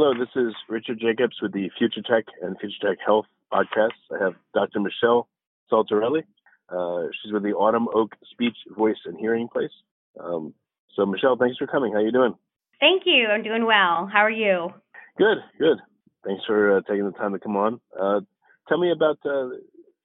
Hello, 0.00 0.14
this 0.14 0.28
is 0.36 0.54
Richard 0.68 1.00
Jacobs 1.00 1.38
with 1.42 1.52
the 1.52 1.70
Future 1.76 2.02
Tech 2.02 2.26
and 2.40 2.56
Future 2.60 2.90
Tech 2.90 2.98
Health 3.04 3.26
podcasts. 3.52 3.98
I 4.12 4.22
have 4.22 4.34
Dr. 4.54 4.78
Michelle 4.78 5.26
Saltarelli. 5.72 6.22
Uh, 6.68 7.08
she's 7.20 7.32
with 7.32 7.42
the 7.42 7.54
Autumn 7.54 7.88
Oak 7.92 8.14
Speech, 8.30 8.54
Voice, 8.76 8.98
and 9.06 9.18
Hearing 9.18 9.48
Place. 9.48 9.72
Um, 10.20 10.54
so, 10.94 11.04
Michelle, 11.04 11.36
thanks 11.36 11.56
for 11.56 11.66
coming. 11.66 11.94
How 11.94 11.98
are 11.98 12.02
you 12.02 12.12
doing? 12.12 12.36
Thank 12.78 13.02
you. 13.06 13.26
I'm 13.26 13.42
doing 13.42 13.66
well. 13.66 14.06
How 14.06 14.20
are 14.20 14.30
you? 14.30 14.72
Good, 15.16 15.38
good. 15.58 15.78
Thanks 16.24 16.44
for 16.46 16.76
uh, 16.76 16.80
taking 16.88 17.04
the 17.04 17.18
time 17.18 17.32
to 17.32 17.40
come 17.40 17.56
on. 17.56 17.80
Uh, 18.00 18.20
tell 18.68 18.78
me 18.78 18.92
about 18.92 19.18
uh, 19.26 19.48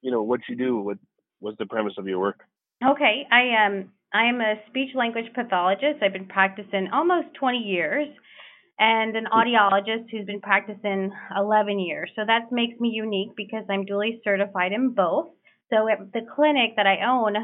you 0.02 0.10
know 0.10 0.24
what 0.24 0.40
you 0.48 0.56
do. 0.56 0.76
What 0.76 0.98
what's 1.38 1.58
the 1.58 1.66
premise 1.66 1.94
of 1.98 2.08
your 2.08 2.18
work? 2.18 2.40
Okay, 2.84 3.28
I 3.30 3.64
am 3.64 3.72
um, 3.72 3.90
I 4.12 4.28
am 4.28 4.40
a 4.40 4.54
speech 4.66 4.90
language 4.96 5.32
pathologist. 5.36 6.02
I've 6.02 6.12
been 6.12 6.26
practicing 6.26 6.88
almost 6.92 7.28
20 7.38 7.58
years 7.58 8.08
and 8.78 9.16
an 9.16 9.26
audiologist 9.32 10.10
who's 10.10 10.26
been 10.26 10.40
practicing 10.40 11.12
11 11.36 11.78
years. 11.78 12.10
So 12.16 12.22
that 12.26 12.50
makes 12.50 12.78
me 12.80 12.90
unique 12.90 13.30
because 13.36 13.64
I'm 13.70 13.84
duly 13.84 14.20
certified 14.24 14.72
in 14.72 14.94
both. 14.94 15.28
So 15.70 15.88
at 15.88 16.12
the 16.12 16.26
clinic 16.34 16.76
that 16.76 16.86
I 16.86 17.06
own, 17.06 17.36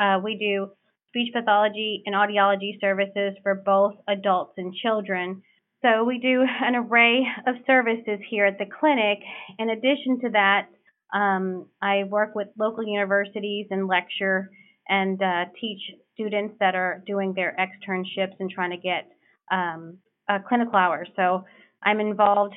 uh, 0.00 0.20
we 0.22 0.36
do 0.38 0.70
speech 1.08 1.32
pathology 1.34 2.02
and 2.06 2.14
audiology 2.14 2.80
services 2.80 3.34
for 3.42 3.54
both 3.54 3.94
adults 4.08 4.54
and 4.56 4.74
children. 4.74 5.42
So 5.82 6.04
we 6.04 6.18
do 6.18 6.42
an 6.62 6.74
array 6.74 7.26
of 7.46 7.56
services 7.66 8.18
here 8.28 8.46
at 8.46 8.58
the 8.58 8.66
clinic. 8.66 9.18
In 9.58 9.70
addition 9.70 10.20
to 10.22 10.30
that, 10.30 10.68
um, 11.14 11.66
I 11.80 12.04
work 12.04 12.34
with 12.34 12.48
local 12.58 12.86
universities 12.86 13.66
and 13.70 13.86
lecture 13.88 14.50
and 14.88 15.20
uh, 15.22 15.44
teach 15.60 15.80
students 16.14 16.54
that 16.60 16.74
are 16.74 17.02
doing 17.06 17.32
their 17.34 17.56
externships 17.58 18.34
and 18.40 18.50
trying 18.50 18.70
to 18.70 18.76
get 18.76 19.08
um, 19.50 19.98
uh, 20.28 20.38
clinical 20.46 20.76
hours. 20.76 21.08
So 21.16 21.44
I'm 21.82 22.00
involved 22.00 22.54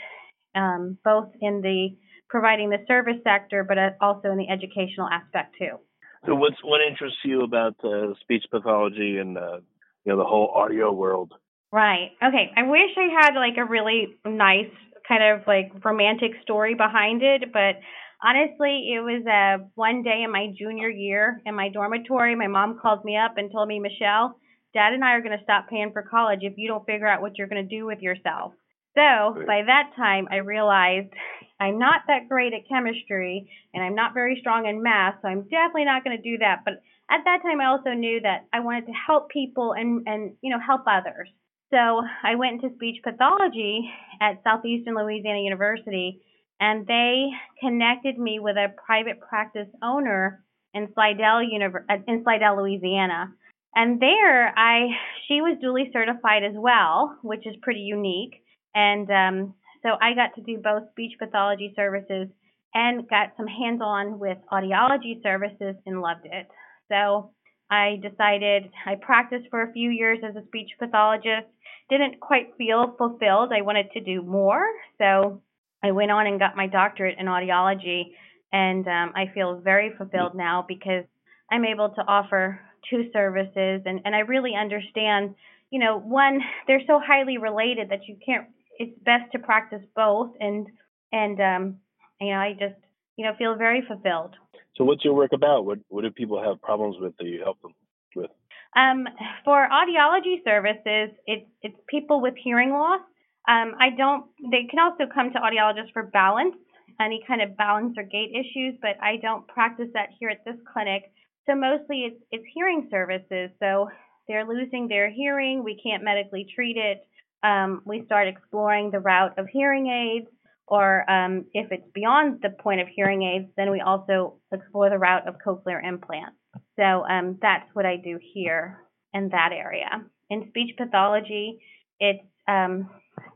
um, 0.55 0.97
both 1.03 1.29
in 1.41 1.61
the 1.61 1.89
providing 2.29 2.69
the 2.69 2.77
service 2.87 3.17
sector, 3.23 3.63
but 3.63 3.77
uh, 3.77 3.89
also 3.99 4.31
in 4.31 4.37
the 4.37 4.49
educational 4.49 5.07
aspect 5.07 5.55
too. 5.57 5.77
So 6.25 6.35
what's 6.35 6.57
what 6.63 6.81
interests 6.81 7.19
you 7.25 7.41
about 7.41 7.75
uh, 7.83 8.13
speech 8.21 8.45
pathology 8.51 9.17
and 9.17 9.37
uh, 9.37 9.57
you 10.05 10.11
know 10.11 10.17
the 10.17 10.23
whole 10.23 10.51
audio 10.55 10.91
world? 10.91 11.33
Right. 11.71 12.11
Okay. 12.23 12.51
I 12.55 12.63
wish 12.63 12.91
I 12.97 13.23
had 13.23 13.33
like 13.35 13.57
a 13.57 13.65
really 13.65 14.17
nice 14.25 14.71
kind 15.07 15.23
of 15.23 15.47
like 15.47 15.71
romantic 15.83 16.31
story 16.43 16.75
behind 16.75 17.23
it, 17.23 17.51
but 17.51 17.79
honestly, 18.23 18.93
it 18.93 19.01
was 19.01 19.25
uh, 19.25 19.65
one 19.75 20.03
day 20.03 20.21
in 20.23 20.31
my 20.31 20.47
junior 20.57 20.89
year 20.89 21.41
in 21.45 21.55
my 21.55 21.69
dormitory. 21.69 22.35
My 22.35 22.47
mom 22.47 22.79
called 22.81 23.03
me 23.03 23.17
up 23.17 23.37
and 23.37 23.51
told 23.51 23.67
me, 23.67 23.79
Michelle, 23.79 24.35
Dad 24.73 24.93
and 24.93 25.03
I 25.03 25.13
are 25.13 25.21
going 25.21 25.37
to 25.37 25.43
stop 25.43 25.69
paying 25.69 25.91
for 25.91 26.01
college 26.01 26.39
if 26.41 26.53
you 26.57 26.67
don't 26.67 26.85
figure 26.85 27.07
out 27.07 27.21
what 27.21 27.37
you're 27.37 27.47
going 27.47 27.67
to 27.67 27.75
do 27.75 27.85
with 27.85 28.01
yourself. 28.01 28.53
So 28.95 29.35
by 29.47 29.63
that 29.67 29.91
time, 29.95 30.27
I 30.31 30.37
realized 30.37 31.13
I'm 31.59 31.77
not 31.77 32.01
that 32.07 32.27
great 32.27 32.53
at 32.53 32.67
chemistry 32.67 33.49
and 33.73 33.83
I'm 33.83 33.95
not 33.95 34.13
very 34.13 34.37
strong 34.39 34.65
in 34.65 34.81
math, 34.81 35.15
so 35.21 35.27
I'm 35.27 35.43
definitely 35.43 35.85
not 35.85 36.03
going 36.03 36.17
to 36.17 36.23
do 36.23 36.37
that. 36.39 36.61
But 36.65 36.81
at 37.09 37.21
that 37.25 37.41
time, 37.43 37.61
I 37.61 37.65
also 37.65 37.91
knew 37.91 38.19
that 38.21 38.47
I 38.51 38.61
wanted 38.61 38.87
to 38.87 38.93
help 38.93 39.29
people 39.29 39.73
and, 39.73 40.07
and 40.07 40.33
you 40.41 40.49
know 40.49 40.59
help 40.59 40.81
others. 40.87 41.29
So 41.69 42.01
I 42.23 42.35
went 42.35 42.63
into 42.63 42.75
speech 42.75 42.97
pathology 43.03 43.89
at 44.19 44.41
Southeastern 44.43 44.95
Louisiana 44.95 45.39
University, 45.39 46.21
and 46.59 46.85
they 46.87 47.29
connected 47.59 48.17
me 48.17 48.39
with 48.39 48.57
a 48.57 48.73
private 48.85 49.19
practice 49.21 49.67
owner 49.83 50.43
in 50.73 50.89
Slidell, 50.93 51.41
uh, 51.89 51.95
in 52.07 52.23
Slidell, 52.23 52.57
Louisiana. 52.57 53.33
And 53.75 54.01
there, 54.01 54.57
I 54.57 54.87
she 55.27 55.41
was 55.41 55.57
duly 55.61 55.89
certified 55.93 56.43
as 56.43 56.55
well, 56.55 57.17
which 57.21 57.47
is 57.47 57.55
pretty 57.61 57.81
unique. 57.81 58.43
And 58.75 59.09
um, 59.09 59.53
so 59.83 59.89
I 60.01 60.13
got 60.13 60.35
to 60.35 60.41
do 60.41 60.61
both 60.61 60.89
speech 60.91 61.13
pathology 61.19 61.73
services 61.75 62.27
and 62.73 63.07
got 63.09 63.33
some 63.37 63.47
hands-on 63.47 64.19
with 64.19 64.37
audiology 64.51 65.21
services 65.23 65.75
and 65.85 66.01
loved 66.01 66.25
it. 66.25 66.47
So 66.89 67.31
I 67.69 67.99
decided 68.01 68.69
I 68.85 68.95
practiced 68.95 69.47
for 69.49 69.61
a 69.63 69.71
few 69.71 69.89
years 69.89 70.19
as 70.27 70.35
a 70.35 70.45
speech 70.47 70.71
pathologist. 70.79 71.47
Didn't 71.89 72.19
quite 72.19 72.53
feel 72.57 72.95
fulfilled. 72.97 73.51
I 73.53 73.61
wanted 73.61 73.91
to 73.93 74.01
do 74.01 74.21
more, 74.21 74.65
so 74.97 75.41
I 75.83 75.91
went 75.91 76.11
on 76.11 76.27
and 76.27 76.39
got 76.39 76.55
my 76.55 76.67
doctorate 76.67 77.17
in 77.17 77.25
audiology, 77.25 78.11
and 78.53 78.87
um, 78.87 79.13
I 79.15 79.31
feel 79.33 79.59
very 79.59 79.93
fulfilled 79.97 80.35
now 80.35 80.63
because 80.65 81.05
I'm 81.49 81.65
able 81.65 81.89
to 81.89 82.01
offer 82.01 82.61
two 82.89 83.09
services 83.13 83.81
and, 83.85 84.01
and 84.05 84.15
I 84.15 84.19
really 84.19 84.53
understand, 84.59 85.35
you 85.69 85.79
know, 85.79 85.99
one, 85.99 86.41
they're 86.67 86.81
so 86.87 86.99
highly 87.03 87.37
related 87.37 87.89
that 87.89 88.07
you 88.07 88.17
can't 88.25 88.47
it's 88.79 88.97
best 89.03 89.31
to 89.33 89.39
practice 89.39 89.83
both 89.95 90.31
and 90.39 90.67
and 91.11 91.39
um 91.39 91.77
you 92.19 92.31
know, 92.31 92.39
I 92.39 92.53
just, 92.53 92.75
you 93.17 93.25
know, 93.25 93.33
feel 93.37 93.55
very 93.55 93.83
fulfilled. 93.87 94.35
So 94.77 94.83
what's 94.83 95.03
your 95.03 95.13
work 95.13 95.31
about? 95.33 95.65
What 95.65 95.79
what 95.89 96.03
do 96.03 96.11
people 96.11 96.41
have 96.41 96.61
problems 96.61 96.97
with 96.99 97.17
that 97.17 97.25
you 97.25 97.41
help 97.43 97.61
them 97.61 97.73
with? 98.15 98.31
Um, 98.75 99.07
for 99.43 99.67
audiology 99.67 100.43
services, 100.45 101.15
it's 101.27 101.45
it's 101.61 101.75
people 101.87 102.21
with 102.21 102.35
hearing 102.41 102.71
loss. 102.71 103.01
Um, 103.47 103.73
I 103.79 103.89
don't. 103.97 104.25
They 104.51 104.65
can 104.69 104.79
also 104.79 105.11
come 105.13 105.31
to 105.33 105.39
audiologists 105.39 105.91
for 105.91 106.03
balance, 106.03 106.55
any 106.99 107.23
kind 107.27 107.41
of 107.41 107.57
balance 107.57 107.95
or 107.97 108.03
gait 108.03 108.31
issues, 108.31 108.75
but 108.81 108.95
I 109.01 109.17
don't 109.21 109.47
practice 109.47 109.87
that 109.93 110.09
here 110.19 110.29
at 110.29 110.45
this 110.45 110.55
clinic. 110.71 111.11
So 111.47 111.55
mostly 111.55 112.01
it's 112.01 112.23
it's 112.31 112.45
hearing 112.53 112.87
services. 112.91 113.49
So 113.59 113.89
they're 114.27 114.47
losing 114.47 114.87
their 114.87 115.09
hearing. 115.09 115.63
We 115.63 115.79
can't 115.83 116.03
medically 116.03 116.47
treat 116.55 116.77
it. 116.77 117.05
Um, 117.43 117.81
we 117.85 118.05
start 118.05 118.27
exploring 118.27 118.91
the 118.91 118.99
route 118.99 119.37
of 119.37 119.47
hearing 119.51 119.87
aids, 119.87 120.27
or 120.67 121.09
um, 121.09 121.45
if 121.53 121.71
it's 121.71 121.87
beyond 121.93 122.39
the 122.41 122.51
point 122.51 122.81
of 122.81 122.87
hearing 122.87 123.23
aids, 123.23 123.49
then 123.57 123.71
we 123.71 123.81
also 123.81 124.35
explore 124.53 124.89
the 124.89 124.99
route 124.99 125.27
of 125.27 125.35
cochlear 125.45 125.83
implants. 125.83 126.37
So 126.77 127.03
um, 127.05 127.39
that's 127.41 127.67
what 127.73 127.85
I 127.85 127.97
do 127.97 128.19
here 128.33 128.79
in 129.13 129.29
that 129.29 129.49
area. 129.51 129.89
In 130.29 130.47
speech 130.49 130.75
pathology, 130.77 131.59
it's 131.99 132.23
um, 132.47 132.89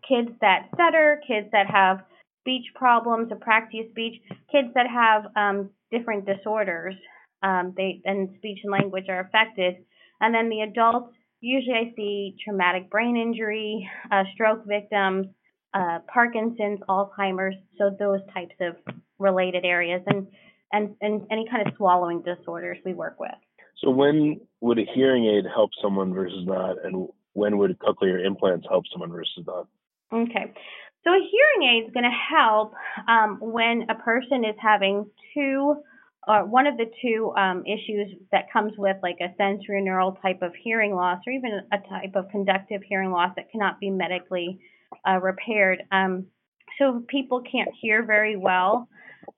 kids 0.08 0.30
that 0.42 0.70
stutter, 0.76 1.20
kids 1.28 1.48
that 1.52 1.68
have 1.68 2.02
speech 2.42 2.66
problems, 2.76 3.32
apraxia 3.32 3.90
speech, 3.90 4.22
kids 4.52 4.70
that 4.76 4.86
have 4.88 5.26
um, 5.36 5.72
different 5.92 6.26
disorders 6.26 6.96
um, 7.46 7.74
they 7.78 8.02
and 8.06 8.30
speech 8.38 8.60
and 8.64 8.72
language 8.72 9.06
are 9.10 9.20
affected. 9.20 9.76
And 10.20 10.34
then 10.34 10.50
the 10.50 10.62
adults, 10.62 11.14
usually 11.42 11.76
I 11.76 11.94
see 11.96 12.36
traumatic 12.44 12.90
brain 12.90 13.18
injury, 13.18 13.88
uh, 14.12 14.24
stroke 14.34 14.66
victims, 14.66 15.28
uh, 15.74 16.00
Parkinson's, 16.12 16.80
Alzheimer's, 16.90 17.56
so 17.78 17.96
those 18.00 18.22
types 18.34 18.56
of 18.62 18.76
related 19.20 19.66
areas, 19.66 20.02
and, 20.08 20.28
and 20.72 20.96
and 21.02 21.28
any 21.32 21.46
kind 21.50 21.68
of 21.68 21.74
swallowing 21.78 22.24
disorders 22.24 22.78
we 22.84 22.94
work 22.94 23.20
with. 23.20 23.32
So 23.84 23.90
when 23.92 24.40
would 24.62 24.80
a 24.80 24.86
hearing 24.96 25.26
aid 25.26 25.46
help 25.54 25.70
someone 25.82 26.14
versus 26.14 26.46
not, 26.46 26.78
and 26.84 27.08
when 27.34 27.58
would 27.58 27.78
cochlear 27.80 28.26
implants 28.26 28.66
help 28.70 28.86
someone 28.92 29.12
versus 29.12 29.44
not? 29.46 29.68
Okay. 30.12 30.54
So 31.04 31.12
a 31.12 31.20
hearing 31.20 31.70
aid 31.70 31.88
is 31.88 31.94
going 31.94 32.06
to 32.06 32.36
help 32.36 32.74
um, 33.08 33.38
when 33.40 33.86
a 33.90 33.96
person 33.96 34.44
is 34.44 34.56
having 34.60 35.06
two 35.36 35.76
one 36.28 36.68
of 36.68 36.78
the 36.78 36.86
two 37.02 37.34
um, 37.38 37.64
issues 37.66 38.16
that 38.32 38.52
comes 38.52 38.74
with 38.78 38.98
like 39.04 39.18
a 39.22 39.34
sensorineural 39.42 40.20
type 40.22 40.42
of 40.42 40.54
hearing 40.64 40.96
loss 40.96 41.20
or 41.28 41.34
even 41.34 41.62
a 41.72 41.78
type 41.90 42.16
of 42.16 42.30
conductive 42.30 42.82
hearing 42.88 43.12
loss 43.12 43.32
that 43.36 43.52
cannot 43.52 43.80
be 43.80 43.90
medically 43.90 44.60
uh, 45.08 45.20
repaired. 45.20 45.84
Um, 45.92 46.28
so 46.80 47.04
people 47.08 47.42
can't 47.50 47.70
hear 47.82 48.04
very 48.04 48.36
well. 48.36 48.90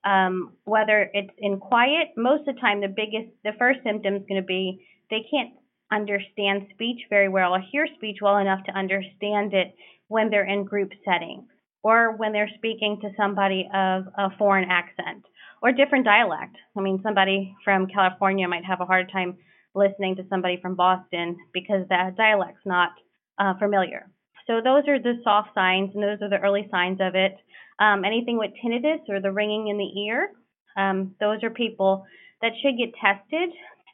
Um, 0.04 0.54
whether 0.66 1.10
it's 1.14 1.34
in 1.38 1.60
quiet, 1.60 2.10
most 2.16 2.48
of 2.48 2.56
the 2.56 2.62
time 2.62 2.82
the 2.82 2.88
biggest, 2.88 3.30
the 3.44 3.54
first 3.58 3.80
symptom 3.84 4.16
is 4.16 4.24
going 4.28 4.42
to 4.42 4.46
be 4.46 4.86
they 5.10 5.26
can't 5.32 5.52
understand 5.92 6.68
speech 6.74 7.00
very 7.10 7.30
well 7.30 7.56
or 7.56 7.62
hear 7.72 7.88
speech 7.96 8.18
well 8.22 8.38
enough 8.38 8.64
to 8.66 8.72
understand 8.72 9.54
it 9.54 9.74
when 10.08 10.30
they're 10.30 10.46
in 10.46 10.66
group 10.66 10.92
settings 11.06 11.46
or 11.84 12.16
when 12.18 12.34
they're 12.34 12.52
speaking 12.58 13.00
to 13.02 13.10
somebody 13.16 13.70
of 13.74 14.04
a 14.18 14.30
foreign 14.38 14.70
accent 14.70 15.24
or 15.62 15.72
different 15.72 16.06
dialect. 16.06 16.56
I 16.78 16.82
mean, 16.82 17.00
somebody 17.04 17.56
from 17.64 17.88
California 17.88 18.48
might 18.48 18.66
have 18.66 18.82
a 18.82 18.86
hard 18.86 19.12
time 19.12 19.38
listening 19.74 20.16
to 20.16 20.26
somebody 20.30 20.60
from 20.62 20.76
Boston 20.76 21.38
because 21.54 21.88
that 21.90 22.18
dialect's 22.18 22.66
not 22.66 22.92
uh, 23.40 23.54
familiar. 23.60 24.10
So 24.48 24.62
those 24.64 24.88
are 24.88 25.00
the 25.00 25.20
soft 25.24 25.50
signs, 25.54 25.92
and 25.94 26.04
those 26.04 26.22
are 26.22 26.30
the 26.30 26.40
early 26.40 26.68
signs 26.72 27.00
of 27.02 27.16
it. 27.16 27.38
Um, 27.80 28.06
anything 28.06 28.38
with 28.38 28.52
tinnitus 28.64 29.02
or 29.10 29.20
the 29.20 29.32
ringing 29.32 29.68
in 29.68 29.78
the 29.78 30.02
ear, 30.02 30.32
um, 30.78 31.16
those 31.20 31.44
are 31.44 31.50
people 31.50 32.06
that 32.42 32.54
should 32.62 32.78
get 32.78 32.94
tested, 33.00 33.50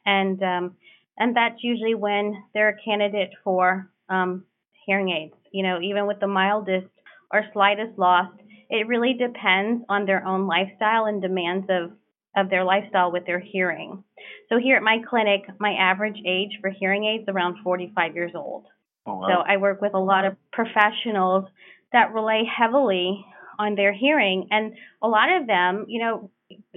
and 0.06 0.42
um, 0.42 0.76
and 1.18 1.36
that's 1.36 1.62
usually 1.62 1.94
when 1.94 2.44
they're 2.52 2.70
a 2.70 2.84
candidate 2.84 3.30
for 3.42 3.90
um, 4.08 4.44
hearing 4.86 5.10
aids. 5.10 5.34
You 5.52 5.64
know, 5.64 5.80
even 5.82 6.06
with 6.06 6.20
the 6.20 6.26
mildest 6.26 6.86
or 7.32 7.44
slightest 7.52 7.98
loss, 7.98 8.30
it 8.70 8.86
really 8.86 9.14
depends 9.14 9.84
on 9.88 10.06
their 10.06 10.24
own 10.26 10.46
lifestyle 10.46 11.06
and 11.06 11.22
demands 11.22 11.66
of 11.70 11.92
of 12.36 12.50
their 12.50 12.64
lifestyle 12.64 13.12
with 13.12 13.26
their 13.26 13.38
hearing. 13.38 14.02
So 14.48 14.58
here 14.58 14.76
at 14.76 14.82
my 14.82 14.98
clinic, 15.08 15.42
my 15.60 15.74
average 15.78 16.18
age 16.26 16.58
for 16.60 16.68
hearing 16.68 17.04
aids 17.04 17.22
is 17.22 17.28
around 17.28 17.58
45 17.62 18.14
years 18.16 18.32
old. 18.34 18.66
Oh, 19.06 19.18
wow. 19.18 19.28
So 19.28 19.34
I 19.46 19.58
work 19.58 19.80
with 19.80 19.94
a 19.94 20.00
lot 20.00 20.24
of 20.24 20.36
professionals 20.52 21.44
that 21.92 22.12
rely 22.12 22.42
heavily 22.44 23.24
on 23.58 23.76
their 23.76 23.92
hearing, 23.92 24.48
and 24.50 24.72
a 25.00 25.06
lot 25.06 25.30
of 25.30 25.46
them, 25.46 25.86
you 25.88 26.00
know, 26.00 26.30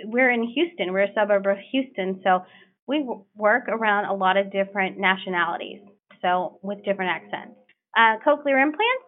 we're 0.05 0.29
in 0.29 0.43
Houston, 0.43 0.93
we're 0.93 1.05
a 1.05 1.13
suburb 1.15 1.47
of 1.47 1.57
Houston, 1.71 2.21
so 2.23 2.43
we 2.87 3.05
work 3.35 3.67
around 3.67 4.05
a 4.05 4.13
lot 4.13 4.37
of 4.37 4.51
different 4.51 4.99
nationalities, 4.99 5.81
so 6.21 6.59
with 6.61 6.83
different 6.85 7.11
accents. 7.11 7.57
Uh, 7.97 8.17
cochlear 8.25 8.61
implants, 8.61 9.05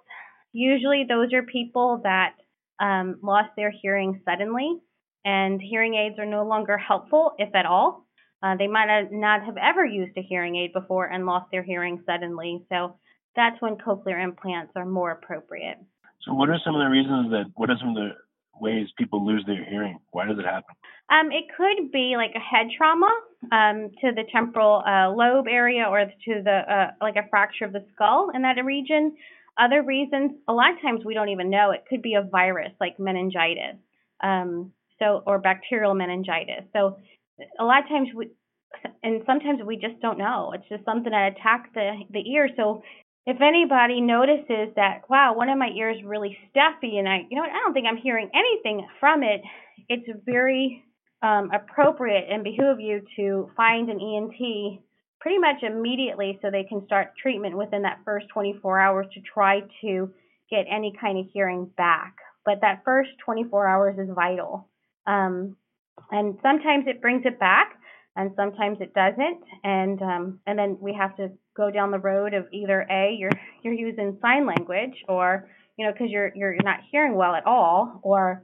usually 0.52 1.06
those 1.08 1.32
are 1.34 1.44
people 1.44 2.02
that 2.04 2.34
um, 2.80 3.20
lost 3.22 3.50
their 3.56 3.72
hearing 3.72 4.22
suddenly, 4.26 4.80
and 5.26 5.62
hearing 5.62 5.96
aids 5.96 6.20
are 6.20 6.26
no 6.26 6.46
longer 6.46 6.78
helpful, 6.78 7.34
if 7.38 7.54
at 7.56 7.66
all. 7.66 8.06
Uh, 8.42 8.56
they 8.58 8.68
might 8.68 8.88
have 8.88 9.12
not 9.12 9.44
have 9.44 9.58
ever 9.58 9.86
used 9.86 10.18
a 10.18 10.22
hearing 10.22 10.56
aid 10.56 10.72
before 10.72 11.08
and 11.08 11.26
lost 11.26 11.52
their 11.52 11.64
hearing 11.64 12.02
suddenly. 12.06 12.64
So 12.70 12.96
that's 13.36 13.62
when 13.62 13.76
cochlear 13.76 14.24
implants 14.24 14.72
are 14.76 14.86
more 14.86 15.12
appropriate. 15.12 15.78
So, 16.26 16.34
what 16.34 16.50
are 16.50 16.60
some 16.64 16.76
of 16.76 16.80
the 16.80 16.90
reasons 16.90 17.32
that? 17.32 17.52
What 17.56 17.70
are 17.70 17.78
some 17.80 17.90
of 17.90 17.96
the 17.96 18.10
ways 18.60 18.88
people 18.98 19.26
lose 19.26 19.44
their 19.46 19.64
hearing? 19.64 20.00
Why 20.12 20.26
does 20.26 20.38
it 20.38 20.46
happen? 20.46 20.76
Um, 21.10 21.32
it 21.32 21.46
could 21.56 21.92
be 21.92 22.16
like 22.18 22.32
a 22.36 22.40
head 22.40 22.68
trauma 22.78 23.10
um, 23.52 23.90
to 24.02 24.12
the 24.14 24.24
temporal 24.32 24.84
uh, 24.86 25.10
lobe 25.10 25.48
area 25.50 25.86
or 25.90 26.06
to 26.06 26.44
the 26.44 26.62
uh, 26.70 26.92
like 27.02 27.16
a 27.16 27.28
fracture 27.30 27.66
of 27.66 27.74
the 27.74 27.86
skull 27.94 28.32
in 28.34 28.42
that 28.44 28.64
region. 28.64 29.16
Other 29.58 29.84
reasons, 29.84 30.32
a 30.48 30.54
lot 30.54 30.72
of 30.72 30.82
times 30.82 31.02
we 31.06 31.14
don't 31.14 31.30
even 31.30 31.50
know. 31.50 31.72
It 31.72 31.86
could 31.90 32.02
be 32.02 32.16
a 32.16 32.22
virus 32.22 32.72
like 32.80 33.00
meningitis, 33.00 33.78
um, 34.24 34.72
so 35.00 35.24
or 35.26 35.40
bacterial 35.40 35.94
meningitis. 35.94 36.64
So 36.74 36.98
a 37.60 37.64
lot 37.64 37.84
of 37.84 37.90
times 37.90 38.10
we, 38.16 38.30
and 39.04 39.22
sometimes 39.26 39.60
we 39.66 39.76
just 39.76 40.00
don't 40.02 40.18
know. 40.18 40.52
It's 40.54 40.68
just 40.70 40.86
something 40.86 41.12
that 41.12 41.34
attacks 41.38 41.70
the 41.74 42.04
the 42.12 42.30
ear. 42.32 42.50
So 42.56 42.84
if 43.26 43.42
anybody 43.42 44.02
notices 44.02 44.74
that, 44.76 45.02
wow, 45.10 45.34
one 45.36 45.50
of 45.50 45.58
my 45.58 45.70
ears 45.78 45.98
really 46.04 46.38
stuffy, 46.50 46.98
and 46.98 47.08
I, 47.08 47.28
you 47.30 47.38
know, 47.38 47.44
I 47.44 47.60
don't 47.64 47.74
think 47.74 47.86
I'm 47.88 47.98
hearing 47.98 48.30
anything 48.34 48.88
from 49.00 49.24
it, 49.24 49.42
it's 49.88 50.08
very 50.26 50.84
um, 51.22 51.52
appropriate 51.54 52.26
and 52.30 52.44
behoove 52.44 52.80
you 52.80 53.02
to 53.18 53.52
find 53.56 53.90
an 53.90 54.00
ENT 54.00 54.82
pretty 55.20 55.38
much 55.38 55.64
immediately 55.64 56.40
so 56.42 56.50
they 56.50 56.64
can 56.64 56.86
start 56.86 57.14
treatment 57.22 57.58
within 57.58 57.82
that 57.84 58.00
first 58.06 58.28
24 58.34 58.80
hours 58.80 59.08
to 59.14 59.22
try 59.22 59.62
to 59.82 60.12
get 60.50 60.66
any 60.70 60.94
kind 61.00 61.18
of 61.18 61.26
hearing 61.34 61.70
back. 61.78 62.16
But 62.46 62.62
that 62.62 62.82
first 62.86 63.10
24 63.26 63.68
hours 63.68 64.00
is 64.00 64.10
vital. 64.14 64.68
Um, 65.06 65.56
and 66.12 66.38
sometimes 66.42 66.86
it 66.88 67.02
brings 67.02 67.24
it 67.26 67.40
back 67.40 67.74
and 68.16 68.32
sometimes 68.36 68.78
it 68.82 68.94
doesn't 68.94 69.44
and 69.64 70.02
um, 70.02 70.40
and 70.48 70.58
then 70.58 70.78
we 70.80 70.94
have 70.94 71.16
to 71.18 71.30
go 71.56 71.70
down 71.70 71.92
the 71.92 72.00
road 72.00 72.34
of 72.34 72.46
either 72.52 72.86
a 72.90 73.16
you're 73.18 73.32
you're 73.64 73.74
using 73.74 74.18
sign 74.22 74.46
language 74.46 75.04
or 75.08 75.50
you 75.78 75.86
know 75.86 75.92
because 75.92 76.10
you're 76.10 76.32
you're 76.36 76.56
not 76.64 76.80
hearing 76.92 77.16
well 77.16 77.36
at 77.36 77.46
all 77.46 78.00
or 78.04 78.44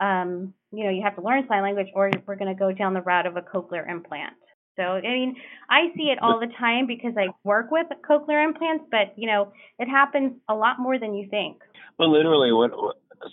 um, 0.00 0.54
you 0.72 0.84
know 0.84 0.90
you 0.90 1.02
have 1.02 1.16
to 1.16 1.22
learn 1.22 1.44
sign 1.48 1.62
language 1.62 1.88
or 1.94 2.10
we're 2.26 2.36
going 2.36 2.54
to 2.54 2.58
go 2.58 2.72
down 2.72 2.94
the 2.94 3.02
route 3.02 3.26
of 3.26 3.36
a 3.36 3.42
cochlear 3.42 3.88
implant 3.88 4.34
so, 4.76 4.82
I 4.82 5.02
mean, 5.02 5.36
I 5.68 5.92
see 5.96 6.04
it 6.04 6.18
all 6.22 6.40
the 6.40 6.52
time 6.58 6.86
because 6.86 7.12
I 7.18 7.28
work 7.44 7.70
with 7.70 7.86
cochlear 8.08 8.44
implants, 8.44 8.84
but 8.90 9.12
you 9.16 9.26
know, 9.26 9.52
it 9.78 9.88
happens 9.88 10.32
a 10.48 10.54
lot 10.54 10.78
more 10.78 10.98
than 10.98 11.14
you 11.14 11.28
think. 11.28 11.58
Well, 11.98 12.10
literally, 12.10 12.52
what? 12.52 12.70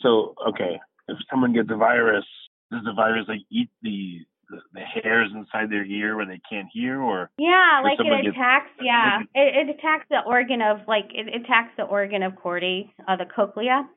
So, 0.02 0.36
okay, 0.50 0.80
if 1.08 1.18
someone 1.30 1.54
gets 1.54 1.70
a 1.72 1.78
virus, 1.78 2.26
does 2.72 2.82
the 2.84 2.94
virus 2.94 3.26
like 3.28 3.42
eat 3.50 3.70
the 3.82 4.26
the, 4.50 4.58
the 4.74 4.82
hairs 4.82 5.30
inside 5.34 5.70
their 5.70 5.86
ear 5.86 6.16
where 6.16 6.26
they 6.26 6.42
can't 6.50 6.68
hear, 6.74 7.00
or 7.02 7.30
yeah, 7.38 7.82
like 7.84 8.00
it 8.00 8.28
attacks. 8.28 8.70
Gets, 8.76 8.86
yeah, 8.86 9.20
it, 9.34 9.70
it 9.70 9.76
attacks 9.78 10.06
the 10.10 10.20
organ 10.26 10.62
of 10.62 10.80
like 10.88 11.06
it 11.12 11.28
attacks 11.28 11.72
the 11.78 11.84
organ 11.84 12.24
of 12.24 12.36
Corti, 12.36 12.92
uh, 13.08 13.16
the 13.16 13.26
cochlea. 13.26 13.88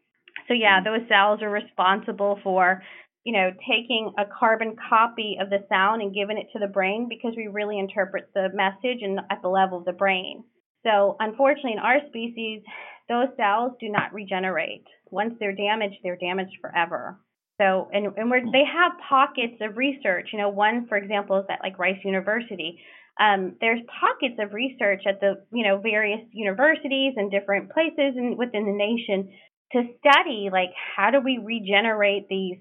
So 0.49 0.55
yeah, 0.55 0.81
mm-hmm. 0.81 1.01
those 1.01 1.09
cells 1.09 1.43
are 1.43 1.51
responsible 1.51 2.39
for 2.43 2.83
you 3.25 3.33
know, 3.33 3.51
taking 3.69 4.13
a 4.19 4.25
carbon 4.39 4.77
copy 4.89 5.37
of 5.41 5.51
the 5.51 5.65
sound 5.69 6.03
and 6.03 6.15
giving 6.15 6.39
it 6.39 6.49
to 6.53 6.59
the 6.59 6.67
brain 6.67 7.07
because 7.09 7.35
we 7.37 7.47
really 7.47 7.79
interpret 7.79 8.29
the 8.35 8.49
message 8.53 9.03
and 9.03 9.21
at 9.31 9.43
the 9.43 9.49
level 9.49 9.79
of 9.79 9.85
the 9.85 9.93
brain. 9.93 10.45
So, 10.85 11.17
unfortunately, 11.21 11.75
in 11.75 11.79
our 11.79 12.01
species, 12.09 12.63
those 13.09 13.29
cells 13.37 13.73
do 13.79 13.89
not 13.89 14.13
regenerate. 14.13 14.85
Once 15.11 15.35
they're 15.39 15.55
damaged, 15.55 15.97
they're 16.03 16.17
damaged 16.17 16.57
forever. 16.61 17.21
So, 17.61 17.89
and, 17.93 18.07
and 18.17 18.31
we're, 18.31 18.43
they 18.51 18.65
have 18.67 18.93
pockets 19.09 19.61
of 19.61 19.77
research. 19.77 20.31
You 20.33 20.41
know, 20.41 20.49
one, 20.49 20.87
for 20.89 20.97
example, 20.97 21.39
is 21.39 21.47
at 21.49 21.61
like 21.63 21.79
Rice 21.79 22.01
University. 22.05 22.81
Um, 23.21 23.55
there's 23.61 23.81
pockets 24.01 24.41
of 24.41 24.53
research 24.55 25.03
at 25.07 25.21
the, 25.21 25.45
you 25.53 25.63
know, 25.63 25.79
various 25.79 26.23
universities 26.33 27.15
and 27.17 27.31
different 27.31 27.71
places 27.71 28.17
and 28.17 28.37
within 28.37 28.65
the 28.65 28.73
nation 28.73 29.31
to 29.73 29.83
study 29.99 30.49
like 30.53 30.71
how 30.97 31.11
do 31.11 31.21
we 31.21 31.41
regenerate 31.43 32.29
these 32.29 32.59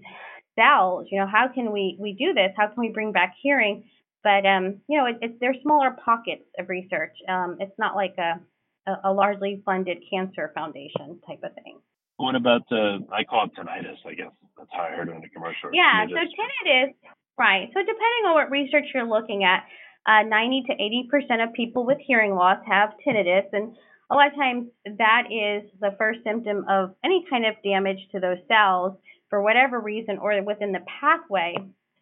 cells. 0.55 1.07
You 1.11 1.19
know, 1.19 1.27
how 1.27 1.47
can 1.53 1.71
we 1.71 1.97
we 1.99 2.13
do 2.13 2.33
this? 2.33 2.51
How 2.57 2.67
can 2.67 2.77
we 2.77 2.89
bring 2.89 3.11
back 3.11 3.35
hearing? 3.41 3.83
But 4.23 4.45
um, 4.45 4.81
you 4.87 4.97
know, 4.97 5.05
it, 5.05 5.17
it's 5.21 5.35
there's 5.39 5.57
smaller 5.63 5.95
pockets 6.03 6.45
of 6.59 6.69
research. 6.69 7.15
Um, 7.27 7.57
it's 7.59 7.77
not 7.77 7.95
like 7.95 8.15
a, 8.17 8.39
a, 8.89 9.09
a 9.09 9.13
largely 9.13 9.61
funded 9.65 9.97
cancer 10.11 10.51
foundation 10.53 11.19
type 11.27 11.41
of 11.43 11.53
thing. 11.55 11.79
What 12.17 12.35
about 12.35 12.61
uh, 12.71 13.01
I 13.11 13.23
call 13.23 13.45
it 13.45 13.51
tinnitus? 13.57 13.97
I 14.05 14.13
guess 14.13 14.31
that's 14.57 14.69
how 14.71 14.83
I 14.83 14.95
heard 14.95 15.09
it 15.09 15.15
in 15.15 15.21
the 15.21 15.29
commercial. 15.29 15.69
Yeah, 15.73 16.05
tinnitus. 16.05 16.29
so 16.29 16.37
tinnitus, 16.37 16.93
right? 17.37 17.69
So 17.73 17.79
depending 17.79 18.23
on 18.27 18.33
what 18.35 18.51
research 18.51 18.85
you're 18.93 19.09
looking 19.09 19.43
at, 19.43 19.65
uh, 20.05 20.23
90 20.27 20.63
to 20.67 20.73
80 20.73 21.07
percent 21.09 21.41
of 21.41 21.53
people 21.53 21.85
with 21.85 21.97
hearing 22.05 22.35
loss 22.35 22.59
have 22.67 22.91
tinnitus, 23.05 23.49
and 23.53 23.75
a 24.11 24.15
lot 24.15 24.27
of 24.27 24.35
times 24.35 24.67
that 24.85 25.23
is 25.31 25.67
the 25.79 25.95
first 25.97 26.19
symptom 26.23 26.65
of 26.69 26.93
any 27.03 27.25
kind 27.29 27.45
of 27.45 27.55
damage 27.63 27.99
to 28.11 28.19
those 28.19 28.37
cells 28.47 28.93
for 29.31 29.41
whatever 29.41 29.79
reason 29.79 30.19
or 30.19 30.39
within 30.43 30.73
the 30.73 30.85
pathway. 31.01 31.55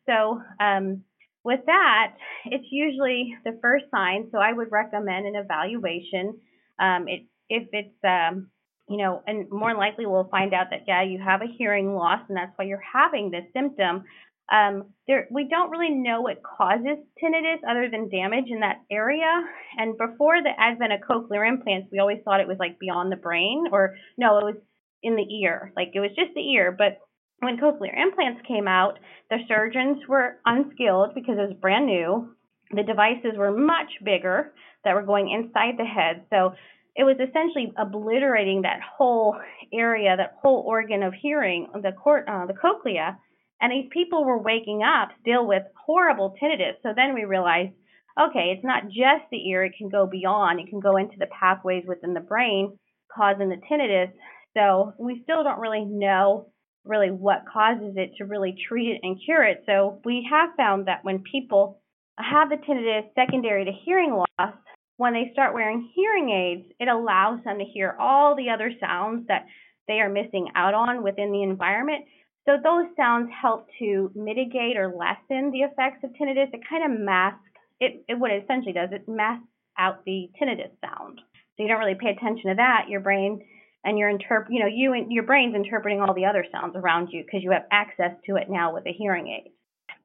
So, 0.06 0.42
um, 0.60 1.04
with 1.46 1.62
that, 1.68 2.16
it's 2.46 2.66
usually 2.70 3.34
the 3.46 3.58
first 3.62 3.86
sign. 3.92 4.28
So, 4.34 4.40
I 4.40 4.52
would 4.52 4.72
recommend 4.72 5.28
an 5.28 5.36
evaluation. 5.36 6.38
Um, 6.78 7.08
it, 7.08 7.22
if 7.50 7.70
it's, 7.72 7.96
um, 8.04 8.50
you 8.90 8.98
know, 8.98 9.22
and 9.26 9.50
more 9.50 9.76
likely 9.76 10.06
we'll 10.06 10.28
find 10.30 10.54
out 10.54 10.68
that, 10.72 10.86
yeah, 10.88 11.04
you 11.04 11.20
have 11.24 11.42
a 11.42 11.58
hearing 11.58 11.94
loss 11.94 12.22
and 12.28 12.36
that's 12.36 12.52
why 12.58 12.66
you're 12.66 12.84
having 12.94 13.32
this 13.32 13.46
symptom. 13.54 14.04
Um, 14.52 14.86
there, 15.08 15.28
we 15.30 15.48
don't 15.48 15.70
really 15.70 15.92
know 15.92 16.22
what 16.22 16.42
causes 16.42 16.98
tinnitus 17.22 17.60
other 17.70 17.88
than 17.92 18.10
damage 18.10 18.46
in 18.48 18.62
that 18.62 18.82
area. 18.90 19.44
And 19.78 19.96
before 19.96 20.42
the 20.42 20.50
advent 20.58 20.94
of 20.94 21.02
cochlear 21.02 21.48
implants, 21.48 21.90
we 21.92 22.00
always 22.00 22.18
thought 22.26 22.40
it 22.40 22.48
was 22.48 22.58
like 22.60 22.80
beyond 22.80 23.12
the 23.12 23.16
brain, 23.16 23.66
or 23.72 23.96
no, 24.18 24.40
it 24.40 24.46
was 24.46 24.56
in 25.04 25.16
the 25.16 25.36
ear, 25.42 25.72
like 25.76 25.92
it 25.94 26.00
was 26.00 26.10
just 26.16 26.34
the 26.34 26.42
ear. 26.42 26.76
But 26.76 27.00
when 27.42 27.58
cochlear 27.58 27.96
implants 27.96 28.42
came 28.48 28.68
out, 28.68 29.00
the 29.30 29.38
surgeons 29.48 30.00
were 30.08 30.40
unskilled 30.46 31.16
because 31.16 31.38
it 31.38 31.48
was 31.48 31.58
brand 31.60 31.86
new. 31.86 32.36
The 32.72 32.84
devices 32.84 33.38
were 33.38 33.52
much 33.52 33.92
bigger 34.04 34.54
that 34.84 34.96
were 34.96 35.04
going 35.04 35.30
inside 35.30 35.76
the 35.78 35.86
head. 35.86 36.26
So 36.30 36.54
it 36.96 37.04
was 37.04 37.16
essentially 37.16 37.72
obliterating 37.78 38.64
that 38.64 38.82
whole 38.82 39.38
area, 39.74 40.16
that 40.18 40.36
whole 40.42 40.64
organ 40.68 41.04
of 41.04 41.14
hearing, 41.14 41.68
the 41.74 41.92
cort, 41.92 42.26
uh, 42.28 42.46
the 42.46 42.54
cochlea. 42.54 43.18
And 43.62 43.72
these 43.72 43.90
people 43.92 44.26
were 44.26 44.42
waking 44.42 44.82
up 44.84 45.10
still 45.22 45.48
with 45.48 45.64
horrible 45.86 46.36
tinnitus. 46.42 46.76
So 46.84 46.90
then 46.96 47.14
we 47.14 47.24
realized, 47.24 47.72
okay, 48.20 48.54
it's 48.56 48.66
not 48.66 48.88
just 48.88 49.30
the 49.32 49.50
ear, 49.50 49.64
it 49.64 49.74
can 49.78 49.90
go 49.90 50.08
beyond, 50.08 50.60
it 50.60 50.70
can 50.70 50.80
go 50.80 50.98
into 50.98 51.16
the 51.18 51.28
pathways 51.28 51.84
within 51.88 52.14
the 52.14 52.20
brain, 52.20 52.78
causing 53.14 53.50
the 53.50 53.62
tinnitus. 53.70 54.12
So 54.56 54.94
we 55.00 55.22
still 55.24 55.44
don't 55.44 55.60
really 55.60 55.86
know 55.86 56.52
really 56.90 57.12
what 57.12 57.46
causes 57.52 57.94
it 57.96 58.12
to 58.18 58.26
really 58.26 58.56
treat 58.68 58.90
it 58.90 59.00
and 59.04 59.22
cure 59.24 59.44
it. 59.44 59.64
So 59.66 60.02
we 60.04 60.28
have 60.30 60.50
found 60.58 60.88
that 60.88 61.04
when 61.04 61.24
people 61.32 61.80
have 62.18 62.50
the 62.50 62.58
tinnitus 62.58 63.14
secondary 63.16 63.66
to 63.66 63.72
hearing 63.86 64.14
loss, 64.14 64.54
when 64.98 65.14
they 65.14 65.30
start 65.32 65.54
wearing 65.54 65.90
hearing 65.96 66.30
aids, 66.30 66.74
it 66.80 66.90
allows 66.90 67.40
them 67.46 67.60
to 67.60 67.66
hear 67.66 67.96
all 68.00 68.36
the 68.36 68.50
other 68.50 68.72
sounds 68.80 69.28
that 69.28 69.46
they 69.88 70.02
are 70.02 70.10
missing 70.10 70.48
out 70.56 70.74
on 70.74 71.04
within 71.04 71.32
the 71.32 71.44
environment. 71.44 72.06
So 72.46 72.58
those 72.62 72.88
sounds 72.98 73.30
help 73.42 73.68
to 73.80 74.12
mitigate 74.16 74.76
or 74.76 74.94
lessen 74.94 75.52
the 75.52 75.60
effects 75.60 76.04
of 76.04 76.12
tinnitus. 76.12 76.54
It 76.54 76.62
kind 76.68 76.84
of 76.84 77.00
masks 77.00 77.40
it, 77.80 78.04
it 78.08 78.20
what 78.20 78.32
it 78.32 78.44
essentially 78.44 78.74
does, 78.74 78.90
it 78.92 79.08
masks 79.08 79.48
out 79.78 80.04
the 80.06 80.30
tinnitus 80.40 80.72
sound. 80.82 81.22
So 81.56 81.64
you 81.64 81.68
don't 81.68 81.80
really 81.80 81.96
pay 82.00 82.10
attention 82.10 82.50
to 82.50 82.56
that. 82.56 82.90
Your 82.90 83.00
brain 83.00 83.42
and 83.84 83.98
your 83.98 84.12
interp 84.12 84.46
you 84.50 84.60
know, 84.60 84.70
you 84.72 84.94
and 84.94 85.12
your 85.12 85.24
brain's 85.24 85.56
interpreting 85.56 86.02
all 86.02 86.14
the 86.14 86.26
other 86.26 86.46
sounds 86.52 86.76
around 86.76 87.10
you 87.12 87.24
because 87.24 87.44
you 87.44 87.52
have 87.52 87.66
access 87.72 88.12
to 88.26 88.36
it 88.36 88.50
now 88.50 88.74
with 88.74 88.86
a 88.86 88.94
hearing 88.94 89.28
aid. 89.28 89.52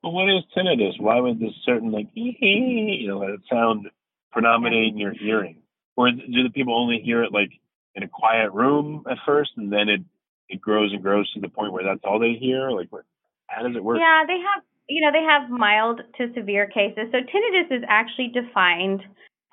But 0.03 0.11
what 0.11 0.29
is 0.29 0.45
tinnitus? 0.57 1.01
Why 1.01 1.19
would 1.19 1.41
this 1.41 1.55
certain 1.65 1.91
like 1.91 2.09
you 2.15 3.09
know 3.09 3.21
that 3.21 3.39
sound 3.51 3.89
predominate 4.33 4.93
in 4.93 4.99
your 4.99 5.13
hearing? 5.13 5.63
Or 5.97 6.11
do 6.11 6.43
the 6.43 6.51
people 6.51 6.79
only 6.79 7.01
hear 7.05 7.23
it 7.23 7.33
like 7.33 7.51
in 7.95 8.03
a 8.03 8.09
quiet 8.09 8.53
room 8.53 9.05
at 9.11 9.19
first, 9.25 9.53
and 9.57 9.73
then 9.73 9.89
it 9.89 10.01
it 10.49 10.61
grows 10.61 10.93
and 10.93 11.03
grows 11.03 11.33
to 11.33 11.41
the 11.41 11.49
point 11.49 11.73
where 11.73 11.85
that's 11.85 12.05
all 12.05 12.19
they 12.19 12.35
hear? 12.39 12.71
Like, 12.71 12.89
what? 12.91 13.05
How 13.47 13.63
does 13.63 13.77
it 13.77 13.85
work? 13.85 13.99
Yeah, 14.01 14.25
they 14.27 14.39
have 14.41 14.63
you 14.89 15.01
know 15.01 15.13
they 15.13 15.25
have 15.25 15.51
mild 15.51 16.03
to 16.19 16.33
severe 16.35 16.67
cases. 16.67 17.09
So 17.13 17.19
tinnitus 17.19 17.79
is 17.79 17.85
actually 17.89 18.29
defined 18.29 19.03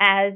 as 0.01 0.33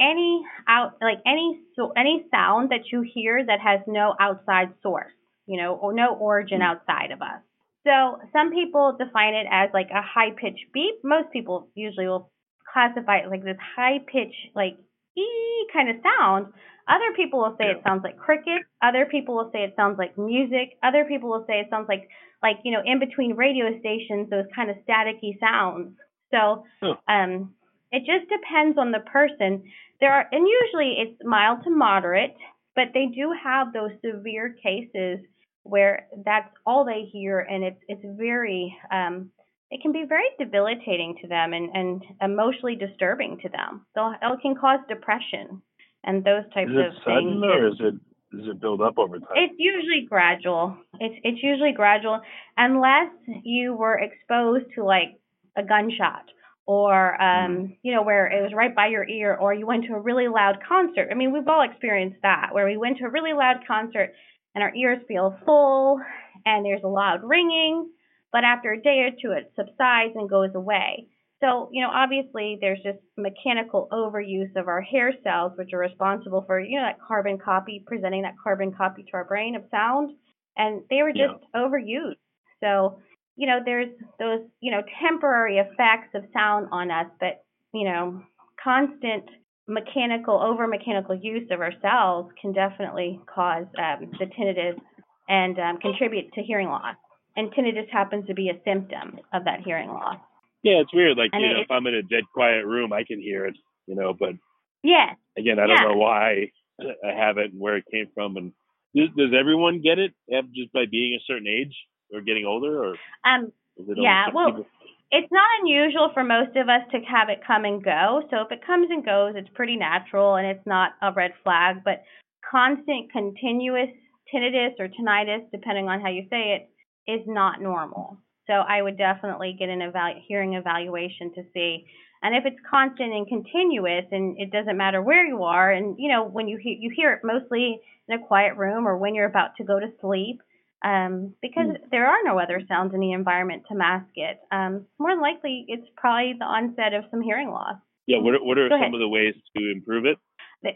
any 0.00 0.42
out 0.68 0.92
like 1.02 1.18
any 1.26 1.60
so 1.74 1.92
any 1.96 2.24
sound 2.30 2.70
that 2.70 2.92
you 2.92 3.02
hear 3.02 3.44
that 3.44 3.58
has 3.60 3.80
no 3.88 4.14
outside 4.20 4.72
source, 4.82 5.12
you 5.46 5.60
know, 5.60 5.74
or 5.74 5.92
no 5.92 6.14
origin 6.14 6.58
hmm. 6.58 6.62
outside 6.62 7.10
of 7.10 7.20
us. 7.20 7.42
So 7.84 8.20
some 8.32 8.52
people 8.52 8.96
define 8.96 9.34
it 9.34 9.46
as 9.50 9.70
like 9.74 9.88
a 9.90 10.02
high 10.02 10.30
pitch 10.30 10.58
beep. 10.72 10.96
Most 11.02 11.32
people 11.32 11.68
usually 11.74 12.06
will 12.06 12.30
classify 12.72 13.18
it 13.18 13.30
like 13.30 13.42
this 13.42 13.58
high 13.76 13.98
pitch 14.06 14.34
like 14.54 14.78
ee 15.18 15.66
kind 15.72 15.90
of 15.90 15.96
sound. 16.02 16.52
Other 16.86 17.12
people 17.16 17.40
will 17.40 17.56
say 17.58 17.66
yeah. 17.66 17.78
it 17.78 17.82
sounds 17.84 18.02
like 18.04 18.16
cricket. 18.16 18.62
Other 18.82 19.06
people 19.10 19.34
will 19.34 19.50
say 19.52 19.64
it 19.64 19.74
sounds 19.76 19.98
like 19.98 20.16
music. 20.16 20.78
Other 20.82 21.04
people 21.04 21.30
will 21.30 21.44
say 21.48 21.60
it 21.60 21.66
sounds 21.68 21.88
like 21.88 22.08
like 22.42 22.58
you 22.64 22.70
know 22.70 22.82
in 22.84 23.00
between 23.00 23.34
radio 23.34 23.78
stations 23.80 24.30
those 24.30 24.46
kind 24.54 24.70
of 24.70 24.76
staticky 24.86 25.40
sounds. 25.40 25.96
So 26.30 26.64
um, 27.08 27.54
it 27.92 28.00
just 28.00 28.30
depends 28.30 28.78
on 28.78 28.92
the 28.92 29.00
person. 29.00 29.62
There 30.00 30.12
are 30.12 30.26
and 30.30 30.46
usually 30.46 30.96
it's 30.98 31.20
mild 31.24 31.64
to 31.64 31.70
moderate, 31.70 32.36
but 32.74 32.88
they 32.94 33.06
do 33.06 33.32
have 33.42 33.72
those 33.72 33.90
severe 34.04 34.54
cases 34.62 35.18
where 35.62 36.06
that's 36.24 36.52
all 36.64 36.84
they 36.84 37.08
hear 37.12 37.40
and 37.40 37.64
it's 37.64 37.80
it's 37.88 38.04
very 38.16 38.76
um, 38.92 39.30
it 39.70 39.80
can 39.82 39.92
be 39.92 40.04
very 40.08 40.24
debilitating 40.38 41.16
to 41.22 41.28
them 41.28 41.52
and, 41.52 41.70
and 41.74 42.02
emotionally 42.20 42.74
disturbing 42.74 43.38
to 43.42 43.48
them. 43.48 43.86
So 43.94 44.10
it 44.10 44.40
can 44.42 44.56
cause 44.56 44.80
depression 44.88 45.62
and 46.04 46.24
those 46.24 46.44
types 46.54 46.70
is 46.70 46.76
it 46.76 46.86
of 46.86 46.92
sudden 47.04 47.40
things. 47.40 47.44
Or 47.44 47.68
is 47.68 47.74
it 47.80 47.94
does 48.32 48.48
it 48.48 48.60
build 48.60 48.80
up 48.80 48.98
over 48.98 49.18
time? 49.18 49.28
It's 49.34 49.54
usually 49.58 50.06
gradual. 50.08 50.76
It's 51.00 51.14
it's 51.24 51.42
usually 51.42 51.72
gradual 51.72 52.20
unless 52.56 53.10
you 53.42 53.74
were 53.74 53.98
exposed 53.98 54.66
to 54.76 54.84
like 54.84 55.18
a 55.56 55.64
gunshot 55.64 56.24
or 56.70 57.20
um 57.20 57.50
mm-hmm. 57.50 57.72
you 57.82 57.92
know 57.92 58.02
where 58.02 58.26
it 58.26 58.40
was 58.40 58.52
right 58.54 58.76
by 58.76 58.86
your 58.86 59.06
ear 59.08 59.34
or 59.34 59.52
you 59.52 59.66
went 59.66 59.84
to 59.86 59.94
a 59.94 59.98
really 59.98 60.28
loud 60.28 60.58
concert. 60.68 61.08
I 61.10 61.14
mean, 61.14 61.32
we've 61.32 61.48
all 61.48 61.68
experienced 61.68 62.20
that 62.22 62.50
where 62.52 62.64
we 62.64 62.76
went 62.76 62.98
to 62.98 63.06
a 63.06 63.10
really 63.10 63.32
loud 63.32 63.66
concert 63.66 64.12
and 64.54 64.62
our 64.62 64.72
ears 64.76 65.02
feel 65.08 65.36
full 65.44 66.00
and 66.46 66.64
there's 66.64 66.84
a 66.84 66.88
loud 66.88 67.24
ringing, 67.24 67.90
but 68.30 68.44
after 68.44 68.72
a 68.72 68.80
day 68.80 69.00
or 69.00 69.10
two 69.10 69.32
it 69.32 69.52
subsides 69.56 70.14
and 70.14 70.30
goes 70.30 70.50
away. 70.54 71.08
So, 71.40 71.70
you 71.72 71.82
know, 71.82 71.90
obviously 71.92 72.58
there's 72.60 72.82
just 72.84 72.98
mechanical 73.16 73.88
overuse 73.90 74.54
of 74.54 74.68
our 74.68 74.80
hair 74.80 75.12
cells, 75.24 75.52
which 75.56 75.72
are 75.72 75.78
responsible 75.78 76.44
for, 76.46 76.60
you 76.60 76.78
know, 76.78 76.84
that 76.84 77.00
carbon 77.00 77.38
copy, 77.38 77.82
presenting 77.84 78.22
that 78.22 78.34
carbon 78.40 78.72
copy 78.72 79.02
to 79.02 79.14
our 79.14 79.24
brain 79.24 79.56
of 79.56 79.64
sound. 79.72 80.12
And 80.56 80.82
they 80.88 81.02
were 81.02 81.12
just 81.12 81.42
yeah. 81.42 81.60
overused. 81.60 82.20
So, 82.62 83.00
you 83.40 83.46
know, 83.46 83.58
there's 83.64 83.88
those, 84.18 84.40
you 84.60 84.70
know, 84.70 84.82
temporary 85.02 85.56
effects 85.56 86.14
of 86.14 86.24
sound 86.30 86.68
on 86.72 86.90
us, 86.90 87.06
but, 87.18 87.42
you 87.72 87.88
know, 87.88 88.22
constant 88.62 89.24
mechanical, 89.66 90.38
over 90.38 90.66
mechanical 90.66 91.18
use 91.18 91.48
of 91.50 91.62
our 91.62 91.72
cells 91.80 92.30
can 92.38 92.52
definitely 92.52 93.18
cause 93.34 93.64
um, 93.78 94.10
the 94.18 94.26
tinnitus 94.26 94.78
and 95.26 95.58
um, 95.58 95.78
contribute 95.78 96.30
to 96.34 96.42
hearing 96.42 96.68
loss. 96.68 96.96
And 97.34 97.50
tinnitus 97.54 97.88
happens 97.90 98.26
to 98.26 98.34
be 98.34 98.50
a 98.50 98.60
symptom 98.62 99.20
of 99.32 99.46
that 99.46 99.60
hearing 99.64 99.88
loss. 99.88 100.18
Yeah, 100.62 100.82
it's 100.82 100.92
weird. 100.92 101.16
Like, 101.16 101.30
and 101.32 101.40
you 101.40 101.54
know, 101.54 101.60
if 101.62 101.70
I'm 101.70 101.86
in 101.86 101.94
a 101.94 102.02
dead 102.02 102.24
quiet 102.34 102.66
room, 102.66 102.92
I 102.92 103.04
can 103.04 103.22
hear 103.22 103.46
it, 103.46 103.56
you 103.86 103.94
know, 103.94 104.12
but 104.12 104.34
yeah. 104.82 105.14
Again, 105.38 105.58
I 105.58 105.66
don't 105.66 105.88
know 105.88 105.96
why 105.96 106.50
I 106.78 107.12
have 107.16 107.38
it 107.38 107.52
and 107.52 107.60
where 107.60 107.78
it 107.78 107.84
came 107.90 108.08
from. 108.12 108.36
And 108.36 108.52
does, 108.94 109.08
does 109.16 109.30
everyone 109.38 109.80
get 109.80 109.98
it 109.98 110.12
just 110.54 110.74
by 110.74 110.84
being 110.90 111.14
a 111.14 111.24
certain 111.26 111.48
age 111.48 111.74
or 112.12 112.20
getting 112.20 112.44
older 112.44 112.84
or? 112.84 112.96
Um, 113.24 113.52
yeah, 113.76 114.26
well, 114.34 114.52
people? 114.52 114.66
it's 115.10 115.30
not 115.32 115.46
unusual 115.62 116.10
for 116.14 116.24
most 116.24 116.56
of 116.56 116.68
us 116.68 116.82
to 116.92 116.98
have 117.00 117.28
it 117.28 117.40
come 117.46 117.64
and 117.64 117.82
go. 117.82 118.22
So 118.30 118.42
if 118.42 118.52
it 118.52 118.64
comes 118.66 118.88
and 118.90 119.04
goes, 119.04 119.34
it's 119.36 119.48
pretty 119.54 119.76
natural 119.76 120.36
and 120.36 120.46
it's 120.46 120.66
not 120.66 120.92
a 121.02 121.12
red 121.12 121.32
flag. 121.42 121.82
But 121.84 122.02
constant, 122.48 123.12
continuous 123.12 123.88
tinnitus 124.32 124.74
or 124.78 124.88
tinnitus, 124.88 125.50
depending 125.52 125.88
on 125.88 126.00
how 126.00 126.08
you 126.08 126.26
say 126.30 126.56
it, 126.56 126.70
is 127.10 127.26
not 127.26 127.60
normal. 127.60 128.18
So 128.46 128.54
I 128.54 128.82
would 128.82 128.98
definitely 128.98 129.56
get 129.58 129.68
an 129.68 129.80
evalu- 129.80 130.22
hearing 130.26 130.54
evaluation 130.54 131.32
to 131.34 131.42
see. 131.54 131.86
And 132.22 132.34
if 132.34 132.44
it's 132.44 132.60
constant 132.68 133.12
and 133.12 133.26
continuous, 133.26 134.04
and 134.10 134.36
it 134.38 134.50
doesn't 134.50 134.76
matter 134.76 135.00
where 135.00 135.24
you 135.24 135.42
are, 135.44 135.70
and 135.70 135.96
you 135.98 136.08
know 136.08 136.24
when 136.24 136.48
you 136.48 136.58
he- 136.58 136.78
you 136.80 136.90
hear 136.90 137.12
it 137.12 137.24
mostly 137.24 137.80
in 138.08 138.20
a 138.20 138.26
quiet 138.26 138.56
room 138.56 138.86
or 138.86 138.98
when 138.98 139.14
you're 139.14 139.26
about 139.26 139.56
to 139.56 139.64
go 139.64 139.80
to 139.80 139.92
sleep, 140.00 140.42
um, 140.84 141.34
because 141.42 141.66
mm. 141.66 141.76
there 141.90 142.06
are 142.06 142.18
no 142.24 142.38
other 142.38 142.62
sounds 142.68 142.94
in 142.94 143.00
the 143.00 143.12
environment 143.12 143.64
to 143.68 143.74
mask 143.74 144.10
it. 144.14 144.40
Um, 144.50 144.86
more 144.98 145.12
than 145.12 145.20
likely, 145.20 145.64
it's 145.68 145.86
probably 145.96 146.34
the 146.38 146.44
onset 146.44 146.94
of 146.94 147.04
some 147.10 147.20
hearing 147.20 147.50
loss. 147.50 147.76
Yeah. 148.06 148.18
What 148.18 148.34
are, 148.34 148.44
what 148.44 148.58
are 148.58 148.68
some 148.68 148.94
of 148.94 149.00
the 149.00 149.08
ways 149.08 149.34
to 149.56 149.70
improve 149.70 150.04
it? 150.06 150.18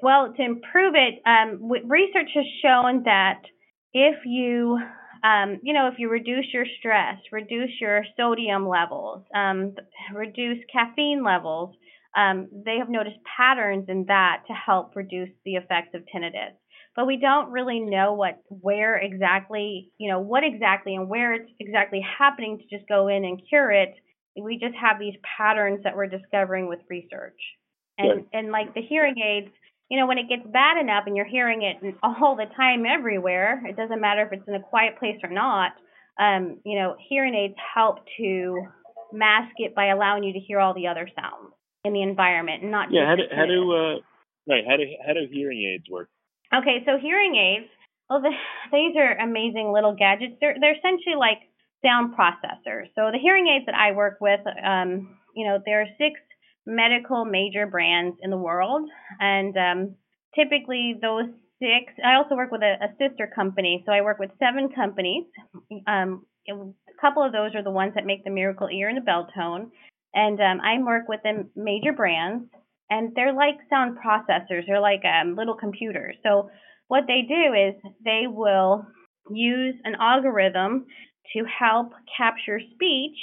Well, 0.03 0.33
to 0.37 0.43
improve 0.43 0.95
it, 0.95 1.21
um, 1.27 1.71
research 1.89 2.31
has 2.35 2.45
shown 2.63 3.03
that 3.05 3.43
if 3.93 4.17
you 4.25 4.79
um, 5.25 5.59
you 5.63 5.73
know, 5.73 5.89
if 5.89 5.95
you 5.99 6.11
reduce 6.11 6.53
your 6.53 6.67
stress, 6.79 7.17
reduce 7.33 7.81
your 7.81 8.05
sodium 8.15 8.69
levels, 8.69 9.25
um, 9.35 9.75
reduce 10.13 10.59
caffeine 10.71 11.25
levels, 11.25 11.75
um, 12.15 12.49
they 12.65 12.77
have 12.79 12.91
noticed 12.91 13.17
patterns 13.37 13.87
in 13.89 14.05
that 14.09 14.43
to 14.47 14.53
help 14.53 14.95
reduce 14.95 15.31
the 15.47 15.55
effects 15.55 15.95
of 15.95 16.03
tinnitus. 16.15 16.53
But 16.97 17.07
we 17.07 17.17
don't 17.17 17.51
really 17.51 17.81
know 17.81 18.13
what, 18.13 18.41
where 18.49 18.97
exactly, 18.97 19.91
you 19.99 20.09
know, 20.11 20.21
what 20.21 20.45
exactly 20.45 20.95
and 20.95 21.09
where 21.09 21.35
it's 21.35 21.51
exactly 21.59 22.01
happening 22.01 22.59
to 22.59 22.77
just 22.77 22.89
go 22.89 23.09
in 23.09 23.25
and 23.25 23.43
cure 23.49 23.73
it. 23.73 23.95
We 24.41 24.59
just 24.59 24.75
have 24.81 24.99
these 24.99 25.15
patterns 25.37 25.81
that 25.85 25.97
we're 25.97 26.07
discovering 26.07 26.69
with 26.69 26.81
research. 26.89 27.39
And, 27.99 28.27
and 28.33 28.51
like 28.51 28.75
the 28.75 28.83
hearing 28.83 29.15
aids, 29.19 29.53
you 29.89 29.99
know, 29.99 30.07
when 30.07 30.19
it 30.19 30.29
gets 30.29 30.43
bad 30.53 30.81
enough 30.81 31.05
and 31.07 31.17
you're 31.17 31.27
hearing 31.27 31.63
it 31.63 31.95
all 32.03 32.37
the 32.37 32.47
time 32.57 32.85
everywhere, 32.87 33.63
it 33.67 33.77
doesn't 33.77 34.01
matter 34.01 34.23
if 34.23 34.33
it's 34.33 34.49
in 34.49 34.55
a 34.55 34.61
quiet 34.61 34.99
place 34.99 35.19
or 35.23 35.31
not. 35.31 35.73
Um, 36.19 36.59
you 36.65 36.79
know, 36.79 36.97
hearing 37.09 37.35
aids 37.35 37.55
help 37.75 37.99
to 38.19 38.67
mask 39.13 39.55
it 39.59 39.75
by 39.75 39.87
allowing 39.87 40.25
you 40.25 40.33
to 40.33 40.39
hear 40.39 40.61
all 40.61 40.75
the 40.75 40.87
other 40.89 41.09
sounds 41.15 41.53
in 41.85 41.93
the 41.93 42.03
environment, 42.03 42.63
and 42.63 42.71
not 42.71 42.89
yeah. 42.91 43.07
How 43.07 43.17
do 43.17 43.23
how 43.31 43.47
do 43.47 43.73
uh, 43.73 43.95
right? 44.49 44.65
How 44.67 44.77
do 44.77 44.85
how 45.07 45.13
do 45.13 45.21
hearing 45.31 45.63
aids 45.75 45.89
work? 45.91 46.09
Okay, 46.53 46.83
so 46.85 46.99
hearing 47.01 47.37
aids. 47.37 47.71
Well, 48.11 48.21
the, 48.21 48.31
these 48.73 48.97
are 48.97 49.17
amazing 49.19 49.73
little 49.73 49.95
gadgets. 49.95 50.35
They're 50.41 50.57
they're 50.61 50.77
essentially 50.77 51.17
like 51.19 51.39
sound 51.85 52.15
processors. 52.17 52.89
So 52.95 53.11
the 53.13 53.19
hearing 53.21 53.49
aids 53.49 53.67
that 53.67 53.75
I 53.75 53.93
work 53.93 54.19
with, 54.21 54.41
um, 54.65 55.17
you 55.35 55.47
know, 55.47 55.59
there 55.65 55.83
are 55.83 55.87
six 55.99 56.21
medical 56.67 57.25
major 57.25 57.67
brands 57.67 58.17
in 58.23 58.31
the 58.31 58.39
world, 58.39 58.89
and 59.21 59.57
um, 59.57 59.95
typically 60.35 60.97
those 61.01 61.27
six. 61.59 61.93
I 62.05 62.17
also 62.17 62.35
work 62.35 62.51
with 62.51 62.63
a, 62.63 62.77
a, 62.85 62.89
sister 62.99 63.31
company, 63.35 63.83
so 63.87 63.93
I 63.93 64.01
work 64.01 64.19
with 64.19 64.31
seven 64.39 64.71
companies. 64.75 65.25
Um, 65.87 66.27
a 66.49 67.01
couple 67.01 67.25
of 67.25 67.33
those 67.33 67.55
are 67.55 67.63
the 67.63 67.71
ones 67.71 67.93
that 67.95 68.07
make 68.07 68.25
the 68.25 68.31
Miracle 68.31 68.69
Ear 68.69 68.89
and 68.89 68.97
the 68.97 69.11
Beltone, 69.11 69.71
and 70.15 70.41
um, 70.41 70.61
I 70.61 70.83
work 70.83 71.09
with 71.09 71.21
the 71.23 71.49
major 71.57 71.93
brands, 71.93 72.45
and 72.91 73.13
they're 73.15 73.35
like 73.35 73.57
sound 73.71 73.99
processors. 73.99 74.67
They're 74.67 74.81
like 74.81 75.03
um, 75.05 75.37
little 75.37 75.57
computers. 75.57 76.17
So 76.23 76.51
what 76.89 77.05
they 77.07 77.23
do 77.29 77.55
is 77.55 77.93
they 78.05 78.25
will 78.27 78.87
use 79.31 79.75
an 79.85 79.95
algorithm 80.01 80.87
to 81.35 81.45
help 81.45 81.93
capture 82.17 82.61
speech 82.75 83.17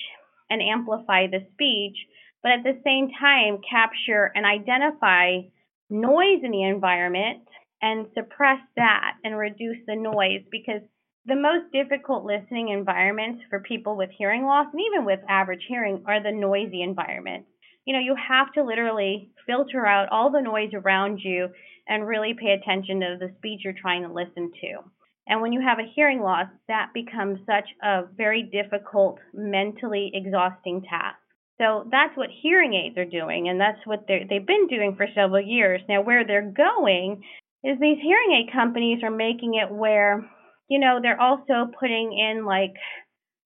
and 0.49 0.61
amplify 0.61 1.27
the 1.27 1.45
speech 1.53 1.95
but 2.43 2.51
at 2.51 2.63
the 2.63 2.79
same 2.83 3.09
time 3.19 3.59
capture 3.69 4.31
and 4.33 4.45
identify 4.45 5.37
noise 5.89 6.41
in 6.43 6.51
the 6.51 6.63
environment 6.63 7.43
and 7.81 8.07
suppress 8.13 8.59
that 8.75 9.15
and 9.23 9.37
reduce 9.37 9.77
the 9.87 9.95
noise 9.95 10.41
because 10.51 10.81
the 11.25 11.35
most 11.35 11.71
difficult 11.71 12.25
listening 12.25 12.69
environments 12.69 13.43
for 13.49 13.59
people 13.59 13.95
with 13.95 14.09
hearing 14.17 14.43
loss 14.43 14.67
and 14.71 14.81
even 14.81 15.05
with 15.05 15.19
average 15.29 15.63
hearing 15.67 16.03
are 16.07 16.21
the 16.21 16.31
noisy 16.31 16.81
environments. 16.81 17.47
You 17.85 17.93
know, 17.93 17.99
you 17.99 18.15
have 18.15 18.53
to 18.53 18.63
literally 18.63 19.31
filter 19.45 19.85
out 19.85 20.09
all 20.11 20.31
the 20.31 20.41
noise 20.41 20.71
around 20.73 21.19
you 21.23 21.49
and 21.87 22.07
really 22.07 22.35
pay 22.39 22.51
attention 22.51 22.99
to 22.99 23.17
the 23.19 23.33
speech 23.37 23.61
you're 23.63 23.73
trying 23.73 24.03
to 24.03 24.13
listen 24.13 24.51
to. 24.61 24.77
And 25.27 25.41
when 25.41 25.53
you 25.53 25.61
have 25.61 25.79
a 25.79 25.91
hearing 25.95 26.21
loss, 26.21 26.47
that 26.67 26.91
becomes 26.93 27.39
such 27.45 27.69
a 27.83 28.03
very 28.15 28.43
difficult, 28.43 29.19
mentally 29.33 30.11
exhausting 30.13 30.81
task. 30.81 31.17
So 31.59 31.87
that's 31.91 32.17
what 32.17 32.29
hearing 32.41 32.73
aids 32.73 32.97
are 32.97 33.05
doing, 33.05 33.47
and 33.47 33.61
that's 33.61 33.85
what 33.85 34.05
they've 34.07 34.47
been 34.47 34.67
doing 34.67 34.95
for 34.97 35.05
several 35.13 35.41
years. 35.41 35.79
Now, 35.87 36.01
where 36.01 36.25
they're 36.25 36.51
going 36.51 37.23
is 37.63 37.79
these 37.79 37.99
hearing 38.01 38.31
aid 38.33 38.51
companies 38.51 39.03
are 39.03 39.11
making 39.11 39.53
it 39.53 39.71
where 39.71 40.27
you 40.71 40.79
know, 40.79 40.99
they're 41.01 41.19
also 41.19 41.69
putting 41.77 42.17
in 42.17 42.45
like 42.45 42.71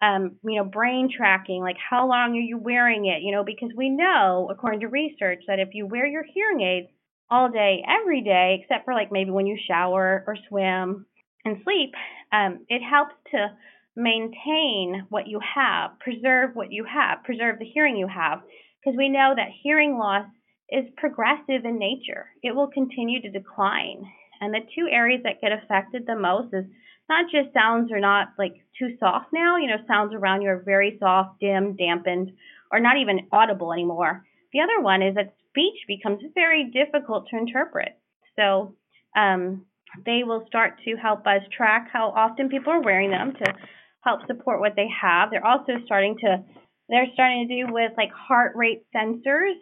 um, 0.06 0.36
you 0.44 0.58
know, 0.58 0.66
brain 0.66 1.10
tracking, 1.16 1.62
like 1.62 1.78
how 1.78 2.08
long 2.08 2.36
are 2.36 2.40
you 2.40 2.58
wearing 2.58 3.06
it? 3.06 3.24
You 3.24 3.32
know, 3.32 3.44
because 3.44 3.70
we 3.76 3.90
know, 3.90 4.50
according 4.52 4.82
to 4.82 4.88
research, 4.88 5.44
that 5.48 5.60
if 5.60 5.70
you 5.74 5.88
wear 5.88 6.06
your 6.06 6.24
hearing 6.34 6.62
aids 6.62 6.88
all 7.30 7.50
day, 7.50 7.84
every 7.88 8.22
day, 8.22 8.62
except 8.62 8.86
for 8.86 8.94
like 8.94 9.12
maybe 9.12 9.32
when 9.32 9.48
you 9.48 9.58
shower 9.68 10.24
or 10.28 10.38
swim 10.48 11.06
and 11.44 11.58
sleep, 11.64 11.94
um, 12.32 12.66
it 12.70 12.82
helps 12.82 13.16
to 13.32 13.48
maintain 13.96 15.08
what 15.10 15.28
you 15.28 15.40
have, 15.56 15.98
preserve 16.00 16.52
what 16.54 16.72
you 16.72 16.86
have, 16.86 17.24
preserve 17.24 17.58
the 17.58 17.66
hearing 17.74 17.96
you 17.96 18.08
have, 18.08 18.42
because 18.84 18.98
we 18.98 19.10
know 19.10 19.34
that 19.36 19.48
hearing 19.64 19.98
loss 19.98 20.28
is 20.70 20.86
progressive 20.98 21.64
in 21.64 21.80
nature. 21.80 22.28
It 22.44 22.56
will 22.56 22.68
continue 22.68 23.22
to 23.22 23.32
decline. 23.32 24.04
And 24.42 24.54
the 24.54 24.60
two 24.76 24.88
areas 24.92 25.22
that 25.24 25.42
get 25.42 25.52
affected 25.52 26.04
the 26.06 26.16
most 26.16 26.54
is 26.54 26.66
not 27.10 27.26
just 27.32 27.54
sounds 27.54 27.92
are 27.92 28.00
not 28.00 28.30
like 28.38 28.54
too 28.78 28.96
soft 29.00 29.28
now, 29.34 29.58
you 29.58 29.68
know, 29.68 29.78
sounds 29.88 30.14
around 30.14 30.42
you 30.42 30.50
are 30.50 30.64
very 30.64 30.98
soft, 31.00 31.40
dim, 31.40 31.76
dampened, 31.76 32.32
or 32.72 32.80
not 32.80 32.98
even 32.98 33.28
audible 33.32 33.74
anymore. 33.74 34.24
The 34.54 34.62
other 34.62 34.82
one 34.82 35.02
is 35.02 35.16
that 35.16 35.36
speech 35.50 35.78
becomes 35.88 36.22
very 36.34 36.72
difficult 36.72 37.28
to 37.30 37.38
interpret. 37.38 37.98
So 38.36 38.76
um, 39.16 39.66
they 40.06 40.22
will 40.26 40.46
start 40.48 40.80
to 40.86 40.96
help 40.96 41.26
us 41.28 41.42
track 41.56 41.90
how 41.92 42.10
often 42.16 42.50
people 42.50 42.74
are 42.74 42.82
wearing 42.82 43.12
them 43.12 43.34
to 43.34 43.54
help 44.02 44.26
support 44.28 44.60
what 44.60 44.76
they 44.76 44.88
have. 45.02 45.30
They're 45.32 45.46
also 45.46 45.74
starting 45.86 46.18
to 46.22 46.44
they're 46.88 47.08
starting 47.16 47.48
to 47.48 47.66
do 47.66 47.74
with 47.74 47.94
like 47.98 48.12
heart 48.12 48.54
rate 48.56 48.84
sensors 48.96 49.56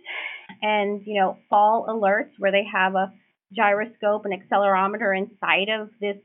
and 0.61 1.01
you 1.05 1.19
know 1.19 1.37
fall 1.49 1.85
alerts 1.89 2.31
where 2.37 2.51
they 2.51 2.65
have 2.71 2.95
a 2.95 3.13
gyroscope 3.55 4.25
and 4.25 4.33
accelerometer 4.33 5.17
inside 5.17 5.69
of 5.69 5.89
this 6.01 6.17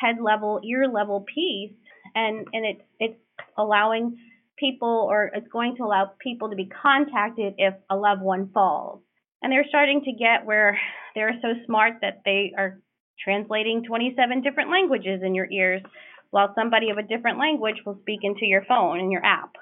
head 0.00 0.16
level, 0.20 0.60
ear 0.64 0.88
level 0.88 1.24
piece, 1.32 1.72
and 2.14 2.46
and 2.52 2.66
it's 2.66 2.82
it's 2.98 3.20
allowing 3.56 4.18
people 4.56 5.08
or 5.10 5.30
it's 5.34 5.48
going 5.48 5.76
to 5.76 5.82
allow 5.82 6.12
people 6.20 6.50
to 6.50 6.56
be 6.56 6.66
contacted 6.66 7.54
if 7.58 7.74
a 7.90 7.96
loved 7.96 8.22
one 8.22 8.50
falls. 8.52 9.00
And 9.42 9.52
they're 9.52 9.66
starting 9.68 10.02
to 10.04 10.12
get 10.12 10.46
where 10.46 10.78
they're 11.14 11.38
so 11.42 11.48
smart 11.66 11.94
that 12.00 12.22
they 12.24 12.52
are 12.56 12.80
translating 13.22 13.84
27 13.86 14.42
different 14.42 14.70
languages 14.70 15.20
in 15.24 15.34
your 15.34 15.50
ears, 15.50 15.82
while 16.30 16.52
somebody 16.54 16.90
of 16.90 16.98
a 16.98 17.02
different 17.02 17.38
language 17.38 17.76
will 17.84 17.98
speak 18.00 18.20
into 18.22 18.46
your 18.46 18.64
phone 18.64 18.98
and 18.98 19.12
your 19.12 19.24
app 19.24 19.52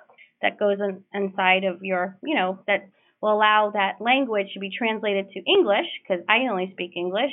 that 0.40 0.58
goes 0.58 0.78
in, 0.80 1.02
inside 1.12 1.64
of 1.64 1.82
your, 1.82 2.16
you 2.22 2.34
know, 2.34 2.58
that 2.66 2.88
will 3.20 3.34
allow 3.34 3.70
that 3.74 4.00
language 4.00 4.48
to 4.54 4.60
be 4.60 4.70
translated 4.76 5.30
to 5.30 5.40
English 5.40 5.86
because 6.02 6.24
I 6.28 6.48
only 6.50 6.70
speak 6.72 6.92
English, 6.96 7.32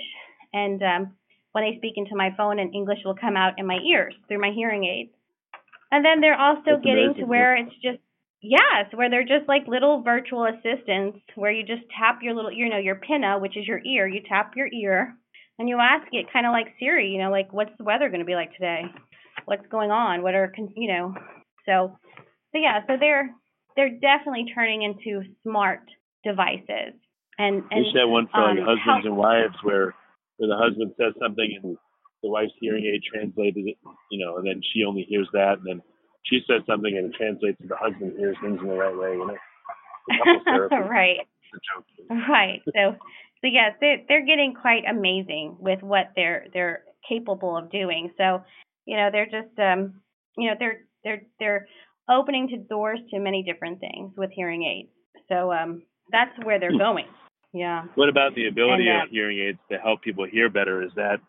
and 0.54 0.82
um, 0.84 1.14
when 1.52 1.64
I 1.64 1.78
speak 1.78 1.94
into 1.96 2.16
my 2.16 2.30
phone 2.38 2.60
and 2.60 2.74
English 2.74 3.00
will 3.04 3.16
come 3.16 3.36
out 3.36 3.54
in 3.58 3.66
my 3.66 3.80
ears 3.90 4.14
through 4.28 4.40
my 4.40 4.52
hearing 4.54 4.86
aids. 4.86 5.12
And 5.92 6.06
then 6.06 6.22
they're 6.22 6.40
also 6.40 6.78
That's 6.78 6.86
getting 6.86 7.06
amazing. 7.06 7.24
to 7.24 7.30
where 7.30 7.56
it's 7.56 7.74
just 7.82 8.00
yes, 8.42 8.88
where 8.94 9.10
they're 9.10 9.24
just 9.24 9.48
like 9.48 9.68
little 9.68 10.02
virtual 10.04 10.46
assistants 10.46 11.20
where 11.36 11.52
you 11.52 11.66
just 11.66 11.82
tap 11.98 12.20
your 12.22 12.36
little 12.36 12.52
you 12.52 12.70
know, 12.70 12.78
your 12.78 12.96
pinna, 12.96 13.40
which 13.40 13.58
is 13.58 13.68
your 13.68 13.82
ear, 13.84 14.08
you 14.08 14.22
tap 14.28 14.54
your 14.56 14.68
ear 14.68 15.16
and 15.58 15.68
you 15.68 15.78
ask 15.80 16.08
it 16.14 16.32
kind 16.32 16.46
of 16.46 16.52
like 16.52 16.68
Siri, 16.80 17.10
you 17.10 17.22
know, 17.22 17.32
like 17.32 17.52
what's 17.52 17.76
the 17.78 17.84
weather 17.84 18.10
going 18.10 18.22
to 18.22 18.26
be 18.26 18.36
like 18.36 18.54
today? 18.54 18.84
What's 19.46 19.66
going 19.68 19.92
on? 19.92 20.22
What 20.22 20.36
are 20.36 20.54
you 20.76 20.88
know? 20.88 21.16
So 21.66 21.98
so 22.52 22.58
yeah, 22.58 22.82
so 22.88 22.94
they're 23.00 23.30
they're 23.76 23.90
definitely 23.90 24.46
turning 24.54 24.84
into 24.84 25.24
smart 25.44 25.82
devices. 26.24 26.94
And 27.38 27.64
and 27.72 27.86
you 27.86 27.92
should 27.92 28.02
have 28.02 28.10
one 28.10 28.28
for 28.28 28.42
um, 28.42 28.58
like 28.58 28.78
husbands 28.80 29.06
and 29.08 29.18
wives 29.18 29.56
where 29.64 29.96
where 30.40 30.50
the 30.50 30.58
husband 30.58 30.96
says 30.98 31.14
something 31.22 31.60
and 31.62 31.78
the 32.24 32.30
wife's 32.30 32.56
hearing 32.60 32.86
aid 32.86 33.04
translated 33.04 33.68
it, 33.68 33.78
you 34.12 34.26
know, 34.26 34.38
and 34.38 34.48
then 34.48 34.62
she 34.74 34.84
only 34.84 35.06
hears 35.08 35.28
that, 35.34 35.60
and 35.60 35.68
then 35.68 35.82
she 36.24 36.40
says 36.48 36.62
something 36.68 36.96
and 36.98 37.14
it 37.14 37.18
translates 37.18 37.60
to 37.62 37.68
the 37.68 37.78
husband 37.78 38.14
hears 38.18 38.36
things 38.42 38.60
in 38.62 38.68
the 38.68 38.76
right 38.76 38.96
way, 38.96 39.14
you 39.14 39.28
know. 39.28 39.38
right. 40.90 41.20
Right. 42.10 42.62
So, 42.66 42.96
so 43.42 43.48
yes, 43.48 43.74
they're 43.80 44.02
they're 44.08 44.26
getting 44.26 44.54
quite 44.60 44.84
amazing 44.90 45.58
with 45.60 45.82
what 45.82 46.12
they're 46.16 46.48
they're 46.54 46.84
capable 47.08 47.58
of 47.58 47.72
doing. 47.72 48.12
So, 48.18 48.44
you 48.86 48.98
know, 48.98 49.10
they're 49.12 49.26
just 49.26 49.58
um, 49.60 50.02
you 50.38 50.48
know, 50.48 50.56
they're 50.60 50.82
they're 51.04 51.22
they're 51.40 51.68
opening 52.10 52.50
to 52.50 52.58
doors 52.58 53.00
to 53.12 53.20
many 53.20 53.44
different 53.44 53.80
things 53.80 54.14
with 54.18 54.32
hearing 54.32 54.64
aids. 54.64 54.90
So, 55.30 55.52
um, 55.52 55.84
that's 56.12 56.32
where 56.44 56.60
they're 56.60 56.72
hmm. 56.72 56.78
going. 56.78 57.06
Yeah. 57.54 57.86
What 57.96 58.10
about 58.10 58.36
the 58.36 58.48
ability 58.48 58.88
and, 58.88 59.02
uh, 59.02 59.04
of 59.04 59.10
hearing 59.10 59.40
aids 59.40 59.60
to 59.72 59.78
help 59.78 60.02
people 60.02 60.26
hear 60.26 60.50
better? 60.50 60.84
Is 60.84 60.92
that 60.96 61.20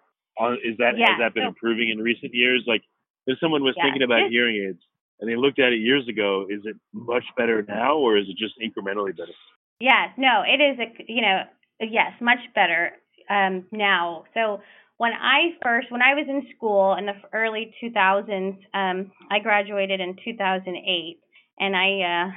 is 0.64 0.76
that 0.78 0.96
yeah, 0.96 1.11
has 1.11 1.18
that 1.20 1.35
been 1.35 1.44
so, 1.44 1.48
improving 1.48 1.90
in 1.90 1.98
recent 1.98 2.35
years? 2.35 2.64
Like, 2.66 2.83
if 3.26 3.38
someone 3.40 3.62
was 3.62 3.74
yeah, 3.76 3.85
thinking 3.85 4.02
about 4.02 4.30
hearing 4.30 4.68
aids 4.68 4.80
and 5.20 5.30
they 5.30 5.37
looked 5.37 5.59
at 5.59 5.72
it 5.72 5.76
years 5.76 6.09
ago, 6.09 6.46
is 6.48 6.61
it 6.64 6.76
much 6.92 7.24
better 7.37 7.64
now, 7.66 7.96
or 7.96 8.16
is 8.16 8.26
it 8.28 8.37
just 8.37 8.54
incrementally 8.61 9.16
better? 9.16 9.33
Yes, 9.80 10.11
no, 10.16 10.42
it 10.46 10.61
is. 10.61 10.78
A, 10.78 11.12
you 11.12 11.22
know, 11.22 11.42
yes, 11.80 12.12
much 12.20 12.40
better 12.54 12.92
um, 13.28 13.66
now. 13.72 14.24
So 14.35 14.61
when 14.98 15.12
I 15.12 15.56
first, 15.62 15.90
when 15.90 16.02
I 16.02 16.14
was 16.14 16.26
in 16.28 16.46
school 16.56 16.94
in 16.98 17.06
the 17.06 17.14
early 17.33 17.74
2000s, 17.83 18.59
um, 18.74 19.12
I 19.30 19.38
graduated 19.40 20.00
in 20.00 20.16
2008, 20.24 21.18
and 21.59 21.76
I. 21.76 22.26
Uh, 22.26 22.30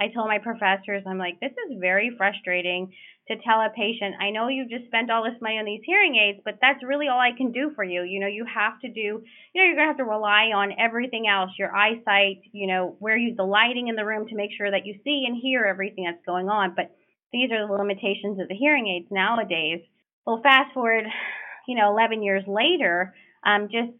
I 0.00 0.14
told 0.14 0.28
my 0.28 0.38
professors, 0.38 1.02
I'm 1.08 1.18
like, 1.18 1.40
this 1.40 1.50
is 1.50 1.76
very 1.80 2.14
frustrating 2.16 2.92
to 3.28 3.36
tell 3.44 3.60
a 3.60 3.68
patient, 3.74 4.16
I 4.20 4.30
know 4.30 4.48
you 4.48 4.66
just 4.68 4.86
spent 4.86 5.10
all 5.10 5.22
this 5.22 5.40
money 5.40 5.58
on 5.58 5.66
these 5.66 5.82
hearing 5.84 6.16
aids, 6.16 6.40
but 6.44 6.58
that's 6.60 6.82
really 6.82 7.08
all 7.08 7.20
I 7.20 7.36
can 7.36 7.52
do 7.52 7.70
for 7.74 7.84
you. 7.84 8.02
You 8.02 8.20
know, 8.20 8.26
you 8.26 8.46
have 8.52 8.80
to 8.80 8.88
do, 8.88 9.00
you 9.00 9.54
know, 9.54 9.64
you're 9.64 9.74
going 9.76 9.84
to 9.86 9.92
have 9.92 9.98
to 9.98 10.04
rely 10.04 10.50
on 10.54 10.72
everything 10.78 11.28
else, 11.28 11.50
your 11.58 11.74
eyesight, 11.74 12.40
you 12.52 12.66
know, 12.66 12.96
where 13.00 13.18
you, 13.18 13.34
the 13.36 13.44
lighting 13.44 13.88
in 13.88 13.96
the 13.96 14.04
room 14.04 14.26
to 14.28 14.34
make 14.34 14.50
sure 14.56 14.70
that 14.70 14.86
you 14.86 14.94
see 15.04 15.24
and 15.28 15.36
hear 15.40 15.64
everything 15.64 16.04
that's 16.04 16.24
going 16.24 16.48
on. 16.48 16.72
But 16.74 16.90
these 17.32 17.50
are 17.52 17.66
the 17.66 17.72
limitations 17.72 18.40
of 18.40 18.48
the 18.48 18.56
hearing 18.56 18.88
aids 18.88 19.08
nowadays. 19.10 19.80
Well, 20.26 20.40
fast 20.42 20.72
forward, 20.72 21.04
you 21.68 21.76
know, 21.76 21.90
11 21.90 22.22
years 22.22 22.44
later, 22.46 23.14
um, 23.44 23.68
just 23.70 23.92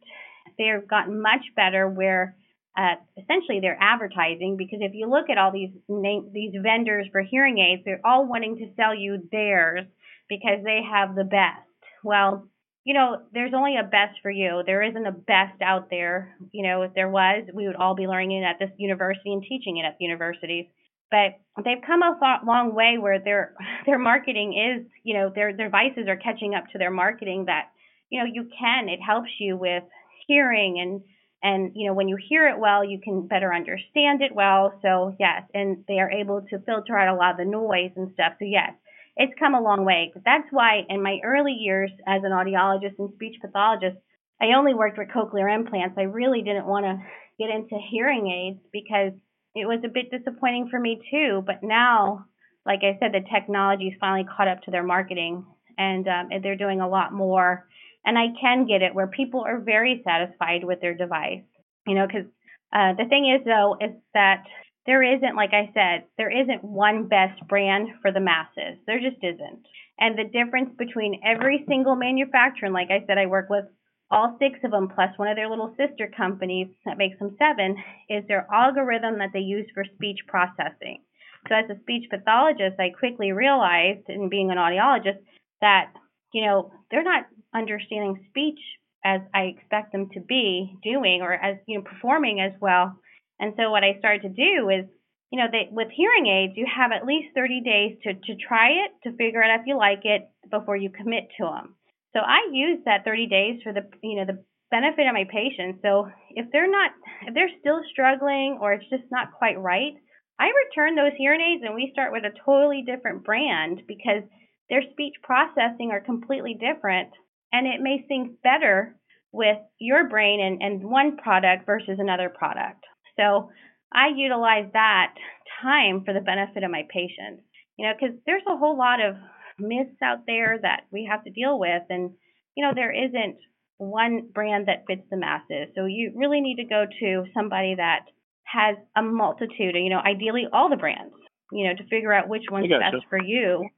they've 0.57 0.89
gotten 0.89 1.21
much 1.21 1.45
better 1.55 1.89
where 1.89 2.35
uh, 2.79 2.95
essentially 3.21 3.59
their 3.61 3.77
advertising 3.81 4.57
because 4.57 4.79
if 4.81 4.93
you 4.95 5.11
look 5.11 5.29
at 5.29 5.37
all 5.37 5.51
these 5.51 5.71
name, 5.89 6.31
these 6.33 6.53
vendors 6.63 7.09
for 7.11 7.23
hearing 7.23 7.59
aids, 7.59 7.83
they're 7.85 8.01
all 8.05 8.27
wanting 8.29 8.57
to 8.57 8.71
sell 8.77 8.95
you 8.95 9.19
theirs 9.33 9.85
because 10.29 10.63
they 10.63 10.81
have 10.89 11.17
the 11.17 11.25
best. 11.25 11.67
Well, 12.05 12.47
you 12.85 12.95
know, 12.95 13.17
there's 13.35 13.53
only 13.53 13.77
a 13.77 13.83
best 13.83 14.21
for 14.23 14.31
you. 14.31 14.63
There 14.65 14.83
isn't 14.83 15.07
a 15.07 15.13
best 15.13 15.61
out 15.61 15.91
there. 15.91 16.37
You 16.53 16.63
know, 16.63 16.83
if 16.83 16.95
there 16.95 17.09
was, 17.11 17.49
we 17.53 17.67
would 17.67 17.75
all 17.75 17.97
be 17.97 18.07
learning 18.07 18.33
it 18.33 18.45
at 18.45 18.61
this 18.61 18.75
university 18.79 19.33
and 19.33 19.43
teaching 19.43 19.79
it 19.79 19.85
at 19.85 19.97
universities. 19.99 20.67
But 21.11 21.41
they've 21.65 21.83
come 21.85 22.03
a 22.03 22.17
long 22.47 22.75
way 22.75 22.97
where 22.99 23.19
their 23.19 23.55
their 23.87 23.99
marketing 23.99 24.55
is, 24.55 24.87
you 25.03 25.15
know, 25.15 25.33
their 25.35 25.57
their 25.57 25.67
devices 25.67 26.07
are 26.07 26.17
catching 26.17 26.55
up 26.55 26.65
to 26.73 26.79
their 26.79 26.93
marketing 26.93 27.47
that, 27.47 27.73
you 28.09 28.21
know, 28.21 28.27
you 28.33 28.49
can. 28.57 28.89
It 28.89 29.01
helps 29.05 29.31
you 29.41 29.57
with 29.57 29.83
hearing 30.29 30.79
and 30.81 31.03
and 31.43 31.73
you 31.75 31.87
know 31.87 31.95
when 31.95 32.09
you 32.09 32.17
hear 32.29 32.49
it 32.49 32.59
well 32.59 32.85
you 32.85 33.01
can 33.03 33.27
better 33.27 33.53
understand 33.55 34.23
it 34.23 34.35
well. 34.35 34.73
So 34.83 35.15
yes 35.19 35.43
and 35.55 35.85
they 35.89 35.99
are 35.99 36.11
able 36.11 36.43
to 36.51 36.59
filter 36.61 36.97
out 36.97 37.15
a 37.15 37.17
lot 37.19 37.33
of 37.33 37.37
the 37.39 37.45
noise 37.45 37.93
and 37.97 38.11
stuff. 38.15 38.35
So 38.39 38.45
yes 38.45 38.73
it's 39.17 39.39
come 39.39 39.55
a 39.55 39.61
long 39.61 39.85
way. 39.85 40.11
But 40.15 40.25
that's 40.25 40.47
why 40.51 40.83
in 40.89 41.03
my 41.03 41.19
early 41.25 41.53
years 41.53 41.91
as 42.07 42.23
an 42.25 42.33
audiologist 42.33 42.99
and 42.99 43.13
speech 43.15 43.37
pathologist 43.41 43.97
i 44.41 44.55
only 44.57 44.75
worked 44.75 44.99
with 44.99 45.09
cochlear 45.09 45.53
implants. 45.53 45.97
I 45.99 46.03
really 46.03 46.43
didn't 46.43 46.67
want 46.67 46.85
to 46.87 46.99
get 47.39 47.51
into 47.51 47.77
hearing 47.91 48.31
aids 48.31 48.61
because 48.73 49.13
it 49.55 49.67
was 49.67 49.81
a 49.85 49.89
bit 49.89 50.11
disappointing 50.11 50.69
for 50.71 50.79
me 50.79 51.01
too. 51.11 51.43
But 51.47 51.63
now 51.63 52.27
like 52.67 52.81
i 52.83 52.97
said 53.01 53.13
the 53.13 53.25
technology's 53.33 53.95
finally 53.99 54.29
caught 54.37 54.49
up 54.49 54.63
to 54.63 54.71
their 54.71 54.83
marketing 54.85 55.45
and, 55.79 56.07
um, 56.09 56.29
they're 56.43 56.57
doing 56.57 56.81
a 56.81 56.89
lot 56.89 57.13
more 57.13 57.67
and 58.05 58.19
I 58.19 58.27
can 58.41 58.67
get 58.67 58.83
it 58.83 58.95
where 58.95 59.07
people 59.07 59.41
are 59.41 59.59
very 59.59 60.03
satisfied 60.05 60.65
with 60.65 60.81
their 60.81 60.95
device. 60.95 61.43
You 61.87 61.95
know, 61.95 62.07
because 62.07 62.27
uh, 62.73 62.93
the 62.95 63.09
thing 63.09 63.35
is 63.35 63.45
though 63.45 63.77
is 63.81 63.93
that 64.15 64.45
there 64.87 65.03
isn't, 65.03 65.37
like 65.37 65.53
I 65.53 65.71
said, 65.75 66.05
there 66.17 66.31
isn't 66.31 66.65
one 66.65 67.09
best 67.09 67.47
brand 67.47 67.89
for 68.01 68.11
the 68.11 68.21
masses. 68.21 68.79
There 68.87 69.01
just 69.01 69.23
isn't. 69.23 69.67
And 70.01 70.17
the 70.17 70.25
difference 70.25 70.71
between 70.79 71.21
every 71.25 71.65
single 71.69 71.95
manufacturer, 71.95 72.67
and 72.67 72.75
like 72.75 72.91
I 72.91 73.05
said, 73.07 73.19
I 73.19 73.27
work 73.27 73.51
with 73.51 73.67
all 74.11 74.37
six 74.39 74.59
of 74.65 74.71
them 74.71 74.89
plus 74.89 75.11
one 75.19 75.29
of 75.29 75.37
their 75.37 75.51
little 75.51 75.75
sister 75.77 76.11
companies 76.17 76.69
that 76.87 76.97
makes 76.97 77.19
them 77.19 77.37
seven 77.39 77.77
is 78.09 78.25
their 78.27 78.47
algorithm 78.51 79.19
that 79.19 79.31
they 79.35 79.41
use 79.41 79.67
for 79.75 79.85
speech 79.95 80.21
processing. 80.27 81.03
So 81.49 81.55
as 81.55 81.69
a 81.71 81.81
speech 81.81 82.09
pathologist, 82.11 82.81
I 82.81 82.91
quickly 82.91 83.33
realized, 83.33 84.09
in 84.09 84.29
being 84.29 84.51
an 84.51 84.57
audiologist, 84.57 85.19
that 85.61 85.93
you 86.33 86.47
know 86.47 86.73
they're 86.91 87.03
not 87.03 87.27
understanding 87.55 88.27
speech 88.29 88.61
as 89.05 89.21
I 89.35 89.43
expect 89.55 89.93
them 89.93 90.09
to 90.15 90.21
be 90.21 90.77
doing 90.83 91.23
or 91.23 91.33
as 91.33 91.57
you 91.67 91.79
know 91.79 91.85
performing 91.85 92.41
as 92.41 92.53
well. 92.61 92.99
And 93.41 93.55
so 93.57 93.71
what 93.71 93.85
I 93.85 93.99
started 93.99 94.23
to 94.23 94.29
do 94.29 94.69
is, 94.69 94.85
you 95.31 95.39
know, 95.39 95.47
they, 95.51 95.69
with 95.71 95.89
hearing 95.95 96.27
aids, 96.27 96.55
you 96.57 96.67
have 96.67 96.91
at 96.91 97.07
least 97.07 97.35
30 97.35 97.61
days 97.61 97.97
to 98.03 98.15
to 98.15 98.37
try 98.37 98.71
it 98.85 98.91
to 99.05 99.17
figure 99.17 99.43
out 99.43 99.61
if 99.61 99.67
you 99.67 99.77
like 99.77 100.05
it 100.05 100.29
before 100.51 100.77
you 100.77 100.91
commit 100.91 101.29
to 101.39 101.45
them. 101.45 101.75
So 102.15 102.21
I 102.21 102.49
use 102.53 102.81
that 102.85 103.05
30 103.05 103.27
days 103.27 103.61
for 103.63 103.73
the 103.73 103.87
you 104.03 104.17
know 104.17 104.25
the 104.25 104.45
benefit 104.71 105.07
of 105.07 105.15
my 105.15 105.25
patients. 105.31 105.81
So 105.83 106.09
if 106.31 106.51
they're 106.53 106.71
not 106.71 106.91
if 107.27 107.35
they're 107.35 107.57
still 107.61 107.81
struggling 107.91 108.59
or 108.61 108.73
it's 108.73 108.91
just 108.91 109.05
not 109.11 109.33
quite 109.33 109.61
right, 109.61 109.95
I 110.39 110.51
return 110.67 110.95
those 110.95 111.17
hearing 111.17 111.41
aids 111.41 111.63
and 111.65 111.75
we 111.75 111.91
start 111.93 112.13
with 112.13 112.25
a 112.25 112.37
totally 112.45 112.83
different 112.83 113.25
brand 113.25 113.83
because 113.87 114.23
their 114.71 114.83
speech 114.93 115.15
processing 115.23 115.91
are 115.93 116.01
completely 116.01 116.55
different 116.55 117.11
and 117.53 117.67
it 117.67 117.81
may 117.81 118.05
sync 118.09 118.43
better 118.43 118.97
with 119.33 119.59
your 119.79 120.09
brain 120.09 120.41
and, 120.41 120.63
and 120.63 120.91
one 120.91 121.17
product 121.17 121.67
versus 121.67 121.99
another 121.99 122.29
product. 122.29 122.85
So 123.19 123.51
I 123.93 124.09
utilize 124.17 124.71
that 124.73 125.15
time 125.63 126.03
for 126.05 126.15
the 126.15 126.21
benefit 126.21 126.63
of 126.63 126.71
my 126.71 126.83
patients. 126.91 127.43
You 127.77 127.87
know, 127.87 127.93
because 127.99 128.17
there's 128.27 128.43
a 128.49 128.57
whole 128.57 128.77
lot 128.77 129.01
of 129.01 129.15
myths 129.59 130.03
out 130.03 130.27
there 130.27 130.59
that 130.61 130.83
we 130.91 131.09
have 131.11 131.25
to 131.25 131.31
deal 131.31 131.59
with, 131.59 131.83
and 131.91 132.11
you 132.57 132.65
know, 132.65 132.73
there 132.75 132.93
isn't 132.93 133.37
one 133.79 134.29
brand 134.35 134.67
that 134.67 134.85
fits 134.89 135.07
the 135.11 135.17
masses. 135.17 135.69
So 135.77 135.87
you 135.87 136.13
really 136.17 136.41
need 136.41 136.57
to 136.57 136.65
go 136.65 136.85
to 137.01 137.25
somebody 137.33 137.77
that 137.77 138.01
has 138.45 138.77
a 138.97 139.03
multitude, 139.03 139.75
you 139.75 139.91
know, 139.91 140.01
ideally 140.01 140.47
all 140.53 140.69
the 140.69 140.77
brands, 140.77 141.15
you 141.53 141.69
know, 141.69 141.75
to 141.75 141.89
figure 141.89 142.13
out 142.13 142.29
which 142.29 142.45
one's 142.51 142.69
best 142.69 143.05
for 143.09 143.23
you. 143.23 143.69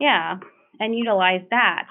Yeah, 0.00 0.38
and 0.80 0.98
utilize 0.98 1.42
that. 1.50 1.86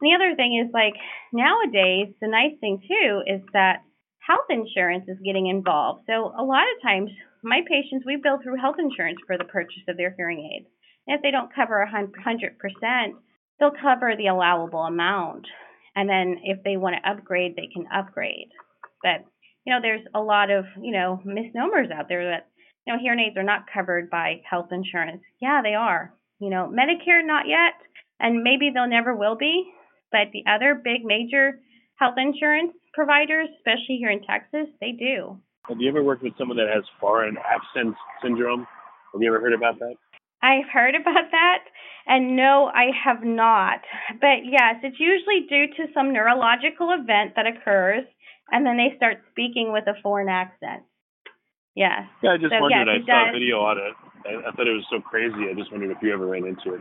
And 0.00 0.10
the 0.10 0.14
other 0.14 0.34
thing 0.36 0.62
is 0.64 0.72
like 0.72 0.94
nowadays, 1.32 2.14
the 2.20 2.28
nice 2.28 2.58
thing 2.60 2.80
too 2.86 3.22
is 3.26 3.40
that 3.52 3.82
health 4.26 4.48
insurance 4.50 5.04
is 5.08 5.18
getting 5.24 5.46
involved. 5.46 6.02
So 6.06 6.32
a 6.36 6.44
lot 6.44 6.64
of 6.64 6.82
times, 6.82 7.10
my 7.42 7.60
patients, 7.68 8.04
we 8.06 8.16
bill 8.16 8.38
through 8.42 8.56
health 8.56 8.76
insurance 8.78 9.18
for 9.26 9.36
the 9.36 9.44
purchase 9.44 9.84
of 9.88 9.96
their 9.96 10.14
hearing 10.16 10.40
aids. 10.40 10.68
And 11.06 11.16
if 11.16 11.22
they 11.22 11.30
don't 11.30 11.54
cover 11.54 11.82
a 11.82 11.90
100%, 11.90 13.12
they'll 13.60 13.70
cover 13.70 14.14
the 14.16 14.28
allowable 14.28 14.80
amount. 14.80 15.46
And 15.94 16.08
then 16.08 16.38
if 16.42 16.62
they 16.64 16.76
want 16.76 16.96
to 16.96 17.10
upgrade, 17.10 17.54
they 17.54 17.68
can 17.72 17.86
upgrade. 17.94 18.48
But, 19.02 19.24
you 19.64 19.72
know, 19.72 19.80
there's 19.82 20.04
a 20.14 20.20
lot 20.20 20.50
of, 20.50 20.64
you 20.80 20.92
know, 20.92 21.20
misnomers 21.24 21.88
out 21.94 22.08
there 22.08 22.30
that, 22.30 22.48
you 22.86 22.92
know, 22.92 22.98
hearing 23.00 23.20
aids 23.20 23.36
are 23.36 23.42
not 23.42 23.66
covered 23.72 24.10
by 24.10 24.40
health 24.48 24.68
insurance. 24.72 25.22
Yeah, 25.40 25.60
they 25.62 25.74
are. 25.74 26.14
You 26.40 26.50
know, 26.50 26.72
Medicare, 26.72 27.24
not 27.24 27.46
yet. 27.46 27.74
And 28.18 28.42
maybe 28.42 28.70
they'll 28.72 28.88
never 28.88 29.14
will 29.14 29.36
be. 29.36 29.70
But 30.14 30.30
the 30.30 30.46
other 30.46 30.78
big 30.78 31.02
major 31.04 31.58
health 31.98 32.14
insurance 32.16 32.70
providers, 32.94 33.48
especially 33.58 33.98
here 33.98 34.10
in 34.10 34.22
Texas, 34.22 34.70
they 34.80 34.92
do. 34.92 35.42
Have 35.66 35.80
you 35.80 35.88
ever 35.88 36.04
worked 36.04 36.22
with 36.22 36.38
someone 36.38 36.56
that 36.58 36.70
has 36.72 36.84
foreign 37.00 37.36
accent 37.42 37.96
syndrome? 38.22 38.64
Have 39.12 39.20
you 39.20 39.26
ever 39.26 39.40
heard 39.40 39.54
about 39.54 39.80
that? 39.80 39.96
I've 40.40 40.70
heard 40.72 40.94
about 40.94 41.32
that, 41.32 41.64
and 42.06 42.36
no, 42.36 42.70
I 42.72 42.94
have 42.94 43.24
not. 43.24 43.80
But 44.20 44.46
yes, 44.46 44.76
it's 44.84 45.00
usually 45.00 45.50
due 45.50 45.66
to 45.82 45.92
some 45.92 46.12
neurological 46.12 46.94
event 46.94 47.34
that 47.34 47.46
occurs, 47.48 48.04
and 48.52 48.64
then 48.64 48.76
they 48.76 48.94
start 48.96 49.18
speaking 49.32 49.72
with 49.72 49.88
a 49.88 49.98
foreign 50.00 50.28
accent. 50.28 50.84
Yes. 51.74 52.06
Yeah, 52.22 52.34
I 52.34 52.36
just 52.36 52.54
so, 52.54 52.60
wondered. 52.60 52.86
Yes, 52.86 53.02
I 53.02 53.10
saw 53.10 53.24
does. 53.24 53.34
a 53.34 53.38
video 53.40 53.58
on 53.66 53.78
it. 53.78 53.94
I, 54.30 54.48
I 54.48 54.52
thought 54.54 54.68
it 54.68 54.78
was 54.78 54.86
so 54.90 55.00
crazy. 55.00 55.50
I 55.50 55.58
just 55.58 55.72
wondered 55.72 55.90
if 55.90 55.98
you 56.02 56.14
ever 56.14 56.26
ran 56.26 56.46
into 56.46 56.74
it. 56.74 56.80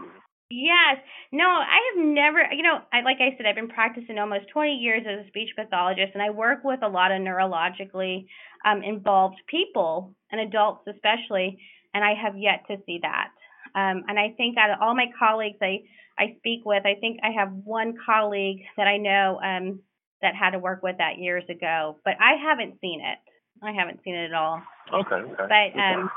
Yes. 0.53 1.01
No, 1.31 1.45
I 1.45 1.79
have 1.89 2.05
never, 2.05 2.45
you 2.51 2.61
know, 2.61 2.79
I, 2.93 3.01
like 3.01 3.17
I 3.19 3.35
said, 3.35 3.47
I've 3.47 3.55
been 3.55 3.69
practicing 3.69 4.19
almost 4.19 4.49
20 4.53 4.75
years 4.75 5.01
as 5.07 5.25
a 5.25 5.27
speech 5.29 5.49
pathologist, 5.55 6.11
and 6.13 6.21
I 6.21 6.29
work 6.29 6.59
with 6.63 6.83
a 6.83 6.87
lot 6.87 7.11
of 7.11 7.21
neurologically 7.21 8.27
um, 8.63 8.83
involved 8.83 9.37
people 9.47 10.13
and 10.31 10.39
adults 10.39 10.85
especially, 10.87 11.57
and 11.93 12.03
I 12.03 12.13
have 12.13 12.37
yet 12.37 12.65
to 12.67 12.77
see 12.85 12.99
that. 13.01 13.29
Um, 13.73 14.03
and 14.07 14.19
I 14.19 14.35
think 14.37 14.57
out 14.57 14.69
of 14.69 14.77
all 14.79 14.93
my 14.93 15.07
colleagues 15.17 15.57
I, 15.59 15.81
I 16.19 16.35
speak 16.37 16.61
with, 16.65 16.85
I 16.85 16.99
think 16.99 17.19
I 17.23 17.31
have 17.31 17.51
one 17.51 17.95
colleague 18.05 18.61
that 18.77 18.87
I 18.87 18.97
know 18.97 19.39
um, 19.43 19.79
that 20.21 20.35
had 20.35 20.51
to 20.51 20.59
work 20.59 20.83
with 20.83 20.97
that 20.99 21.17
years 21.17 21.43
ago, 21.49 21.97
but 22.05 22.13
I 22.21 22.35
haven't 22.39 22.79
seen 22.79 23.01
it. 23.01 23.17
I 23.63 23.71
haven't 23.71 24.01
seen 24.03 24.13
it 24.13 24.25
at 24.25 24.33
all. 24.35 24.61
Okay. 24.93 25.15
okay. 25.15 25.71
But 25.73 25.79
um, 25.79 26.11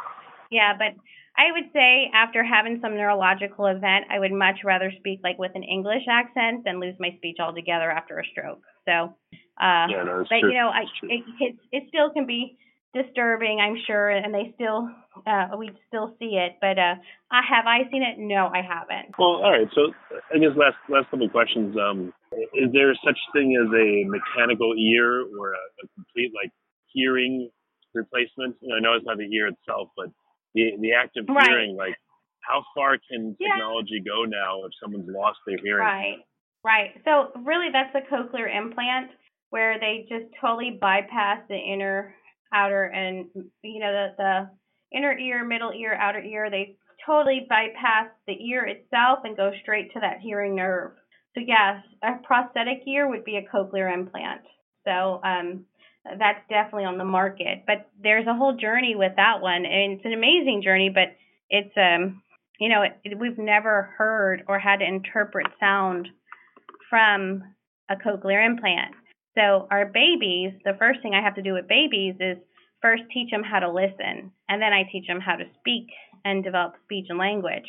yeah, 0.51 0.75
but 0.77 0.93
I 1.37 1.53
would 1.53 1.71
say 1.73 2.11
after 2.15 2.43
having 2.43 2.79
some 2.81 2.95
neurological 2.97 3.67
event, 3.67 4.07
I 4.11 4.19
would 4.19 4.33
much 4.33 4.61
rather 4.65 4.91
speak 4.99 5.21
like 5.23 5.39
with 5.39 5.53
an 5.55 5.63
English 5.63 6.05
accent 6.11 6.65
than 6.65 6.81
lose 6.81 6.95
my 6.99 7.11
speech 7.17 7.37
altogether 7.41 7.91
after 7.91 8.19
a 8.19 8.25
stroke. 8.33 8.63
So, 8.87 9.15
uh, 9.61 9.87
yeah, 9.91 10.05
no, 10.05 10.25
but 10.29 10.41
true. 10.41 10.51
you 10.51 10.59
know, 10.59 10.69
I 10.69 10.85
it, 11.03 11.25
it 11.41 11.57
it 11.73 11.83
still 11.89 12.11
can 12.11 12.27
be 12.27 12.57
disturbing, 12.95 13.61
I'm 13.61 13.77
sure, 13.87 14.09
and 14.09 14.33
they 14.33 14.53
still 14.55 14.89
uh 15.27 15.49
we 15.59 15.71
still 15.89 16.17
see 16.19 16.41
it. 16.41 16.57
But 16.61 16.79
uh, 16.79 16.97
I 17.31 17.41
have 17.49 17.67
I 17.67 17.91
seen 17.91 18.03
it? 18.03 18.17
No, 18.19 18.47
I 18.49 18.63
haven't. 18.63 19.15
Well, 19.19 19.45
all 19.45 19.53
right. 19.53 19.69
So 19.75 19.93
I 20.33 20.39
guess 20.39 20.57
last 20.57 20.77
last 20.89 21.11
couple 21.11 21.27
of 21.27 21.33
questions. 21.33 21.77
Um, 21.77 22.13
is 22.55 22.73
there 22.73 22.95
such 23.05 23.19
thing 23.35 23.57
as 23.61 23.69
a 23.77 24.09
mechanical 24.09 24.75
ear 24.77 25.25
or 25.39 25.53
a, 25.53 25.65
a 25.85 25.89
complete 25.95 26.33
like 26.35 26.53
hearing 26.93 27.51
replacement? 27.95 28.57
You 28.61 28.71
know, 28.71 28.77
I 28.77 28.81
know 28.81 28.95
it's 28.97 29.07
not 29.07 29.19
the 29.19 29.29
ear 29.37 29.49
itself, 29.49 29.91
but 29.97 30.09
the 30.57 30.73
the 30.81 30.93
act 30.93 31.17
of 31.17 31.27
right. 31.29 31.47
hearing, 31.47 31.77
like 31.77 31.95
how 32.41 32.65
far 32.75 32.97
can 33.11 33.37
yeah. 33.39 33.55
technology 33.55 34.01
go 34.01 34.25
now 34.25 34.65
if 34.65 34.73
someone's 34.83 35.09
lost 35.09 35.39
their 35.47 35.59
hearing? 35.63 35.85
Right, 35.85 36.19
right. 36.65 36.91
So 37.05 37.31
really, 37.45 37.69
that's 37.73 37.95
a 37.95 38.03
cochlear 38.13 38.49
implant 38.51 39.11
where 39.51 39.79
they 39.79 40.07
just 40.09 40.33
totally 40.41 40.79
bypass 40.81 41.41
the 41.49 41.57
inner, 41.57 42.15
outer, 42.53 42.85
and 42.85 43.27
you 43.63 43.81
know 43.81 43.93
the 43.93 44.09
the 44.17 44.97
inner 44.97 45.17
ear, 45.17 45.45
middle 45.45 45.73
ear, 45.73 45.95
outer 45.95 46.23
ear. 46.23 46.51
They 46.51 46.77
totally 47.05 47.47
bypass 47.49 48.09
the 48.27 48.33
ear 48.33 48.65
itself 48.65 49.21
and 49.25 49.37
go 49.37 49.53
straight 49.63 49.93
to 49.93 50.01
that 50.01 50.21
hearing 50.21 50.57
nerve. 50.57 50.93
So 51.35 51.43
yes, 51.47 51.85
a 52.03 52.25
prosthetic 52.27 52.83
ear 52.89 53.09
would 53.09 53.25
be 53.25 53.37
a 53.37 53.47
cochlear 53.55 53.93
implant. 53.93 54.41
So 54.87 55.21
um, 55.23 55.67
that's 56.19 56.41
definitely 56.49 56.85
on 56.85 56.99
the 56.99 57.05
market. 57.05 57.65
But 57.67 57.91
there's 58.03 58.27
a 58.27 58.35
whole 58.35 58.57
journey 58.57 58.95
with 58.97 59.13
that 59.17 59.41
one, 59.41 59.65
and 59.67 59.93
it's 59.93 60.05
an 60.05 60.13
amazing 60.13 60.63
journey. 60.63 60.91
But 60.93 61.17
it's 61.51 61.75
um, 61.77 62.23
you 62.59 62.69
know, 62.69 62.83
it, 62.83 63.19
we've 63.19 63.39
never 63.39 63.95
heard 63.97 64.43
or 64.49 64.59
had 64.59 64.79
to 64.79 64.87
interpret 64.87 65.47
sound 65.61 66.09
from 66.89 67.43
a 67.91 67.97
cochlear 67.97 68.45
implant. 68.45 68.95
So 69.37 69.69
our 69.71 69.87
babies, 69.87 70.53
the 70.65 70.77
first 70.79 71.03
thing 71.03 71.13
I 71.15 71.23
have 71.23 71.35
to 71.35 71.43
do 71.43 71.53
with 71.53 71.69
babies 71.69 72.15
is 72.21 72.39
first 72.81 73.03
teach 73.13 73.31
them 73.31 73.43
how 73.43 73.59
to 73.59 73.71
listen, 73.71 74.33
and 74.49 74.63
then 74.63 74.73
I 74.73 74.89
teach 74.91 75.07
them 75.07 75.21
how 75.21 75.37
to 75.37 75.45
speak 75.61 75.89
and 76.25 76.43
develop 76.43 76.75
speech 76.85 77.07
and 77.09 77.19
language. 77.19 77.67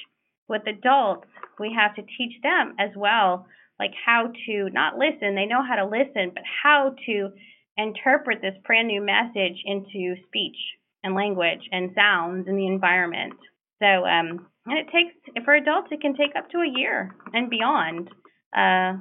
With 0.47 0.61
adults, 0.65 1.27
we 1.59 1.75
have 1.77 1.93
to 1.95 2.03
teach 2.17 2.41
them 2.41 2.75
as 2.79 2.91
well, 2.95 3.45
like 3.79 3.91
how 4.05 4.31
to 4.45 4.69
not 4.71 4.97
listen. 4.97 5.35
They 5.35 5.45
know 5.45 5.61
how 5.61 5.75
to 5.75 5.85
listen, 5.85 6.31
but 6.33 6.43
how 6.63 6.95
to 7.05 7.31
interpret 7.77 8.41
this 8.41 8.55
brand 8.65 8.87
new 8.87 9.01
message 9.01 9.61
into 9.65 10.15
speech 10.27 10.57
and 11.03 11.15
language 11.15 11.61
and 11.71 11.91
sounds 11.95 12.47
in 12.47 12.55
the 12.55 12.67
environment. 12.67 13.33
So, 13.79 13.85
um, 13.85 14.47
and 14.65 14.77
it 14.79 14.87
takes 14.91 15.13
for 15.45 15.55
adults, 15.55 15.89
it 15.91 16.01
can 16.01 16.15
take 16.15 16.35
up 16.35 16.49
to 16.51 16.57
a 16.57 16.79
year 16.79 17.15
and 17.33 17.49
beyond 17.49 18.09
uh, 18.55 18.97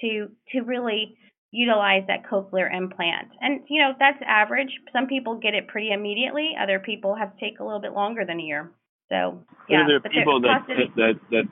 to 0.00 0.28
to 0.52 0.60
really 0.62 1.16
utilize 1.50 2.04
that 2.06 2.22
cochlear 2.30 2.72
implant. 2.72 3.28
And 3.40 3.60
you 3.68 3.82
know 3.82 3.92
that's 3.98 4.18
average. 4.26 4.70
Some 4.92 5.06
people 5.08 5.40
get 5.40 5.54
it 5.54 5.68
pretty 5.68 5.90
immediately. 5.92 6.50
Other 6.60 6.78
people 6.78 7.16
have 7.16 7.36
to 7.36 7.40
take 7.40 7.58
a 7.58 7.64
little 7.64 7.80
bit 7.80 7.92
longer 7.92 8.24
than 8.24 8.38
a 8.38 8.42
year. 8.42 8.70
So, 9.10 9.42
yeah. 9.68 9.78
Are 9.82 9.88
there 9.88 10.00
people 10.00 10.40
that, 10.42 10.62
that 10.68 10.94
that 10.96 11.14
that 11.30 11.48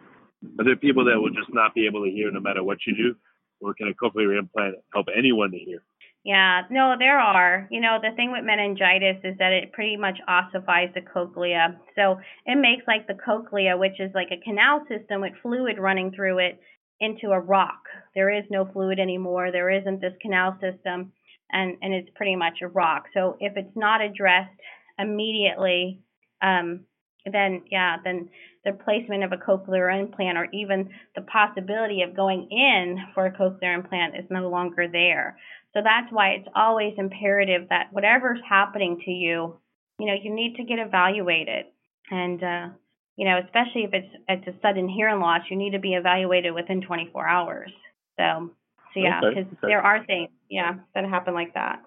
are 0.60 0.64
there 0.64 0.76
people 0.76 1.04
that 1.06 1.18
will 1.20 1.30
just 1.30 1.52
not 1.52 1.74
be 1.74 1.86
able 1.86 2.04
to 2.04 2.10
hear 2.10 2.30
no 2.30 2.40
matter 2.40 2.62
what 2.62 2.78
you 2.86 2.94
do, 2.94 3.16
or 3.60 3.74
can 3.74 3.88
a 3.88 3.94
cochlear 3.94 4.38
implant 4.38 4.76
help 4.94 5.06
anyone 5.16 5.50
to 5.50 5.58
hear? 5.58 5.82
Yeah, 6.28 6.64
no, 6.68 6.94
there 6.98 7.18
are. 7.18 7.66
You 7.70 7.80
know, 7.80 7.96
the 8.02 8.14
thing 8.14 8.32
with 8.32 8.44
meningitis 8.44 9.16
is 9.24 9.38
that 9.38 9.52
it 9.52 9.72
pretty 9.72 9.96
much 9.96 10.18
ossifies 10.28 10.90
the 10.94 11.00
cochlea. 11.00 11.80
So 11.96 12.20
it 12.44 12.56
makes 12.56 12.86
like 12.86 13.06
the 13.06 13.14
cochlea, 13.14 13.78
which 13.78 13.98
is 13.98 14.10
like 14.14 14.28
a 14.30 14.44
canal 14.44 14.84
system 14.90 15.22
with 15.22 15.32
fluid 15.40 15.78
running 15.78 16.12
through 16.12 16.40
it, 16.40 16.60
into 17.00 17.30
a 17.30 17.40
rock. 17.40 17.80
There 18.14 18.28
is 18.28 18.44
no 18.50 18.68
fluid 18.70 18.98
anymore. 18.98 19.50
There 19.50 19.70
isn't 19.70 20.02
this 20.02 20.12
canal 20.20 20.58
system, 20.60 21.12
and 21.50 21.78
and 21.80 21.94
it's 21.94 22.10
pretty 22.14 22.36
much 22.36 22.58
a 22.60 22.68
rock. 22.68 23.04
So 23.14 23.38
if 23.40 23.56
it's 23.56 23.74
not 23.74 24.02
addressed 24.02 24.60
immediately, 24.98 26.02
um, 26.42 26.84
then 27.24 27.62
yeah, 27.70 27.96
then 28.04 28.28
the 28.66 28.72
placement 28.72 29.24
of 29.24 29.32
a 29.32 29.36
cochlear 29.38 29.98
implant 29.98 30.36
or 30.36 30.46
even 30.52 30.90
the 31.14 31.22
possibility 31.22 32.02
of 32.02 32.14
going 32.14 32.48
in 32.50 32.98
for 33.14 33.24
a 33.24 33.32
cochlear 33.32 33.74
implant 33.74 34.14
is 34.14 34.26
no 34.28 34.50
longer 34.50 34.86
there. 34.92 35.38
So 35.74 35.80
that's 35.84 36.10
why 36.10 36.30
it's 36.30 36.48
always 36.54 36.94
imperative 36.96 37.68
that 37.68 37.92
whatever's 37.92 38.40
happening 38.48 39.00
to 39.04 39.10
you, 39.10 39.56
you 39.98 40.06
know, 40.06 40.14
you 40.20 40.34
need 40.34 40.56
to 40.56 40.64
get 40.64 40.78
evaluated. 40.78 41.66
And, 42.10 42.42
uh, 42.42 42.68
you 43.16 43.24
know, 43.26 43.38
especially 43.44 43.82
if 43.84 43.92
it's, 43.92 44.08
it's 44.28 44.46
a 44.46 44.60
sudden 44.62 44.88
hearing 44.88 45.20
loss, 45.20 45.42
you 45.50 45.56
need 45.56 45.72
to 45.72 45.78
be 45.78 45.94
evaluated 45.94 46.54
within 46.54 46.80
24 46.80 47.28
hours. 47.28 47.70
So, 48.16 48.50
so 48.94 49.00
yeah, 49.00 49.20
because 49.20 49.44
okay, 49.44 49.56
okay. 49.58 49.66
there 49.68 49.82
are 49.82 50.04
things, 50.06 50.30
yeah, 50.48 50.74
that 50.94 51.04
happen 51.04 51.34
like 51.34 51.54
that. 51.54 51.82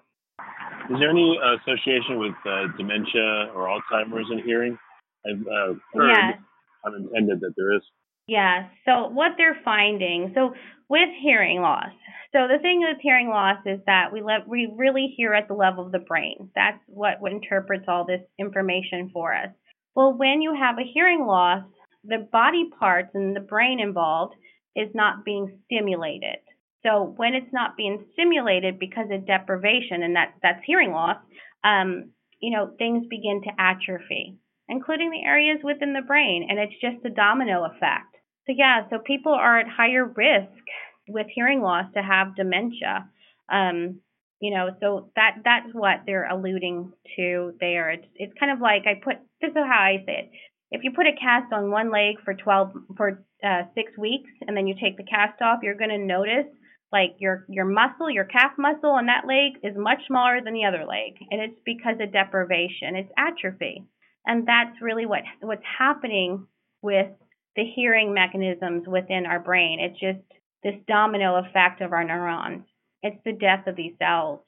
Is 0.90 0.98
there 0.98 1.10
any 1.10 1.38
uh, 1.42 1.56
association 1.56 2.18
with 2.18 2.34
uh, 2.46 2.66
dementia 2.76 3.50
or 3.54 3.66
Alzheimer's 3.66 4.30
in 4.30 4.42
hearing? 4.44 4.78
I've 5.26 5.40
uh, 5.46 5.74
heard 5.94 6.10
yes. 6.10 6.38
unintended 6.84 7.40
that 7.40 7.54
there 7.56 7.74
is. 7.74 7.82
Yeah. 8.26 8.68
So 8.84 9.08
what 9.08 9.32
they're 9.36 9.60
finding, 9.64 10.32
so 10.34 10.54
with 10.88 11.08
hearing 11.22 11.60
loss, 11.60 11.92
so 12.32 12.48
the 12.48 12.58
thing 12.62 12.80
with 12.80 12.98
hearing 13.02 13.28
loss 13.28 13.58
is 13.66 13.80
that 13.86 14.12
we 14.12 14.22
let 14.22 14.48
we 14.48 14.72
really 14.76 15.12
hear 15.16 15.34
at 15.34 15.48
the 15.48 15.54
level 15.54 15.84
of 15.84 15.92
the 15.92 15.98
brain. 15.98 16.50
That's 16.54 16.78
what 16.86 17.18
interprets 17.30 17.84
all 17.88 18.06
this 18.06 18.22
information 18.38 19.10
for 19.12 19.34
us. 19.34 19.50
Well, 19.94 20.14
when 20.16 20.40
you 20.40 20.54
have 20.58 20.78
a 20.78 20.90
hearing 20.94 21.26
loss, 21.26 21.62
the 22.04 22.26
body 22.32 22.70
parts 22.78 23.10
and 23.14 23.36
the 23.36 23.40
brain 23.40 23.80
involved 23.80 24.34
is 24.74 24.88
not 24.94 25.24
being 25.24 25.58
stimulated. 25.66 26.38
So 26.82 27.14
when 27.16 27.34
it's 27.34 27.52
not 27.52 27.76
being 27.76 28.04
stimulated 28.14 28.78
because 28.78 29.06
of 29.12 29.26
deprivation, 29.26 30.02
and 30.02 30.16
that 30.16 30.34
that's 30.42 30.64
hearing 30.64 30.90
loss, 30.92 31.18
um, 31.64 32.10
you 32.40 32.56
know, 32.56 32.72
things 32.78 33.06
begin 33.08 33.42
to 33.42 33.50
atrophy, 33.58 34.38
including 34.68 35.10
the 35.10 35.26
areas 35.26 35.58
within 35.62 35.92
the 35.92 36.06
brain, 36.06 36.46
and 36.48 36.58
it's 36.58 36.80
just 36.80 37.04
a 37.04 37.10
domino 37.10 37.64
effect. 37.64 38.16
So 38.46 38.54
yeah, 38.56 38.88
so 38.90 38.98
people 38.98 39.32
are 39.32 39.58
at 39.58 39.68
higher 39.68 40.04
risk 40.04 40.62
with 41.08 41.26
hearing 41.34 41.62
loss 41.62 41.86
to 41.94 42.02
have 42.02 42.36
dementia. 42.36 43.08
Um, 43.50 44.00
you 44.40 44.52
know, 44.52 44.70
so 44.80 45.10
that 45.14 45.36
that's 45.44 45.72
what 45.72 46.02
they're 46.04 46.28
alluding 46.28 46.92
to 47.16 47.52
there. 47.60 47.90
It's 47.90 48.06
it's 48.16 48.32
kind 48.38 48.50
of 48.50 48.60
like 48.60 48.82
I 48.86 49.00
put 49.02 49.16
this 49.40 49.50
is 49.50 49.56
how 49.56 49.78
I 49.78 50.02
say 50.04 50.26
it. 50.26 50.30
If 50.72 50.84
you 50.84 50.90
put 50.90 51.06
a 51.06 51.12
cast 51.12 51.52
on 51.52 51.70
one 51.70 51.92
leg 51.92 52.16
for 52.24 52.32
12 52.34 52.72
for 52.96 53.24
uh, 53.44 53.62
six 53.74 53.92
weeks 53.98 54.30
and 54.40 54.56
then 54.56 54.66
you 54.66 54.74
take 54.82 54.96
the 54.96 55.04
cast 55.04 55.40
off, 55.42 55.60
you're 55.62 55.76
going 55.76 55.90
to 55.90 55.98
notice 55.98 56.48
like 56.90 57.16
your 57.18 57.46
your 57.48 57.64
muscle, 57.64 58.10
your 58.10 58.24
calf 58.24 58.52
muscle 58.58 58.90
on 58.90 59.06
that 59.06 59.26
leg 59.26 59.62
is 59.62 59.76
much 59.76 60.00
smaller 60.06 60.40
than 60.44 60.54
the 60.54 60.64
other 60.64 60.84
leg, 60.84 61.16
and 61.30 61.40
it's 61.40 61.60
because 61.64 61.96
of 62.00 62.12
deprivation. 62.12 62.96
It's 62.96 63.12
atrophy, 63.16 63.84
and 64.26 64.46
that's 64.46 64.80
really 64.80 65.06
what 65.06 65.22
what's 65.40 65.62
happening 65.78 66.46
with 66.82 67.08
the 67.56 67.64
hearing 67.76 68.14
mechanisms 68.14 68.84
within 68.86 69.26
our 69.26 69.40
brain. 69.40 69.78
It's 69.80 70.00
just 70.00 70.18
this 70.62 70.74
domino 70.86 71.36
effect 71.36 71.80
of 71.80 71.92
our 71.92 72.04
neurons. 72.04 72.64
It's 73.02 73.18
the 73.24 73.32
death 73.32 73.66
of 73.66 73.76
these 73.76 73.92
cells, 73.98 74.40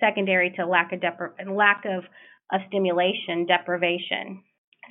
secondary 0.00 0.50
to 0.56 0.66
lack 0.66 0.92
of 0.92 1.00
depri- 1.00 1.32
lack 1.50 1.84
of, 1.84 2.04
of 2.52 2.60
stimulation, 2.68 3.46
deprivation. 3.46 4.42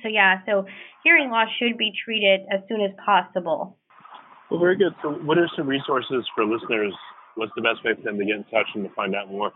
So 0.02 0.08
yeah, 0.08 0.40
so 0.46 0.66
hearing 1.02 1.30
loss 1.30 1.48
should 1.58 1.78
be 1.78 1.92
treated 2.04 2.40
as 2.52 2.60
soon 2.68 2.82
as 2.82 2.90
possible. 3.04 3.78
Well, 4.50 4.60
very 4.60 4.76
good. 4.76 4.92
So, 5.02 5.10
what 5.24 5.38
are 5.38 5.48
some 5.56 5.66
resources 5.66 6.24
for 6.34 6.44
listeners? 6.44 6.92
What's 7.36 7.52
the 7.56 7.62
best 7.62 7.84
way 7.84 7.94
for 7.94 8.02
them 8.02 8.18
to 8.18 8.24
get 8.24 8.36
in 8.36 8.44
touch 8.44 8.66
and 8.74 8.84
to 8.84 8.94
find 8.94 9.14
out 9.14 9.30
more? 9.30 9.52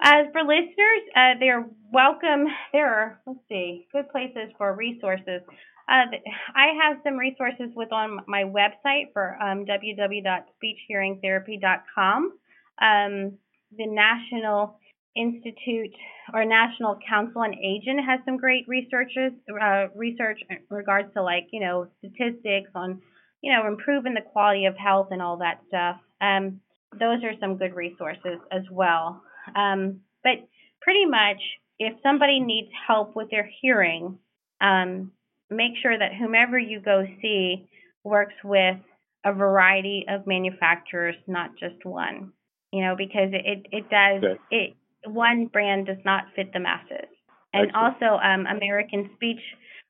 As 0.00 0.26
for 0.32 0.42
listeners, 0.42 1.02
uh, 1.14 1.34
they're 1.40 1.66
welcome. 1.92 2.46
There 2.72 2.88
are, 2.88 3.20
let's 3.26 3.40
see, 3.48 3.86
good 3.92 4.08
places 4.10 4.50
for 4.58 4.74
resources. 4.74 5.42
Uh, 5.88 6.06
I 6.54 6.72
have 6.82 6.98
some 7.04 7.16
resources 7.16 7.70
with 7.74 7.92
on 7.92 8.20
my 8.26 8.42
website 8.44 9.12
for 9.12 9.36
um, 9.40 9.64
www.speechhearingtherapy.com. 9.64 12.32
Um, 12.82 13.38
the 13.76 13.86
National 13.86 14.78
Institute 15.16 15.94
or 16.34 16.44
National 16.44 16.98
Council 17.08 17.40
on 17.40 17.54
Aging 17.54 18.04
has 18.06 18.20
some 18.24 18.36
great 18.36 18.68
researches, 18.68 19.32
uh, 19.62 19.86
research 19.94 20.40
in 20.50 20.58
regards 20.68 21.14
to 21.14 21.22
like 21.22 21.46
you 21.52 21.60
know 21.60 21.86
statistics 22.00 22.70
on 22.74 23.00
you 23.42 23.52
know, 23.52 23.66
improving 23.66 24.14
the 24.14 24.20
quality 24.20 24.66
of 24.66 24.76
health 24.76 25.08
and 25.10 25.22
all 25.22 25.38
that 25.38 25.60
stuff. 25.68 25.96
Um, 26.20 26.60
those 26.98 27.22
are 27.22 27.32
some 27.40 27.56
good 27.56 27.74
resources 27.74 28.38
as 28.50 28.62
well. 28.70 29.22
Um, 29.54 30.00
but 30.22 30.48
pretty 30.80 31.04
much, 31.04 31.40
if 31.78 31.94
somebody 32.02 32.40
needs 32.40 32.68
help 32.86 33.14
with 33.14 33.30
their 33.30 33.48
hearing, 33.60 34.18
um, 34.60 35.12
make 35.50 35.72
sure 35.82 35.96
that 35.96 36.14
whomever 36.14 36.58
you 36.58 36.80
go 36.80 37.06
see 37.20 37.68
works 38.04 38.34
with 38.42 38.76
a 39.24 39.32
variety 39.32 40.04
of 40.08 40.26
manufacturers, 40.26 41.16
not 41.26 41.50
just 41.58 41.84
one. 41.84 42.32
You 42.72 42.82
know, 42.82 42.94
because 42.96 43.30
it 43.32 43.66
it 43.70 43.88
does 43.90 44.22
okay. 44.22 44.40
it 44.50 44.76
one 45.08 45.46
brand 45.46 45.86
does 45.86 46.04
not 46.04 46.24
fit 46.34 46.52
the 46.52 46.60
masses. 46.60 47.08
And 47.52 47.72
also, 47.72 48.18
um, 48.22 48.44
American 48.44 49.08
Speech 49.14 49.40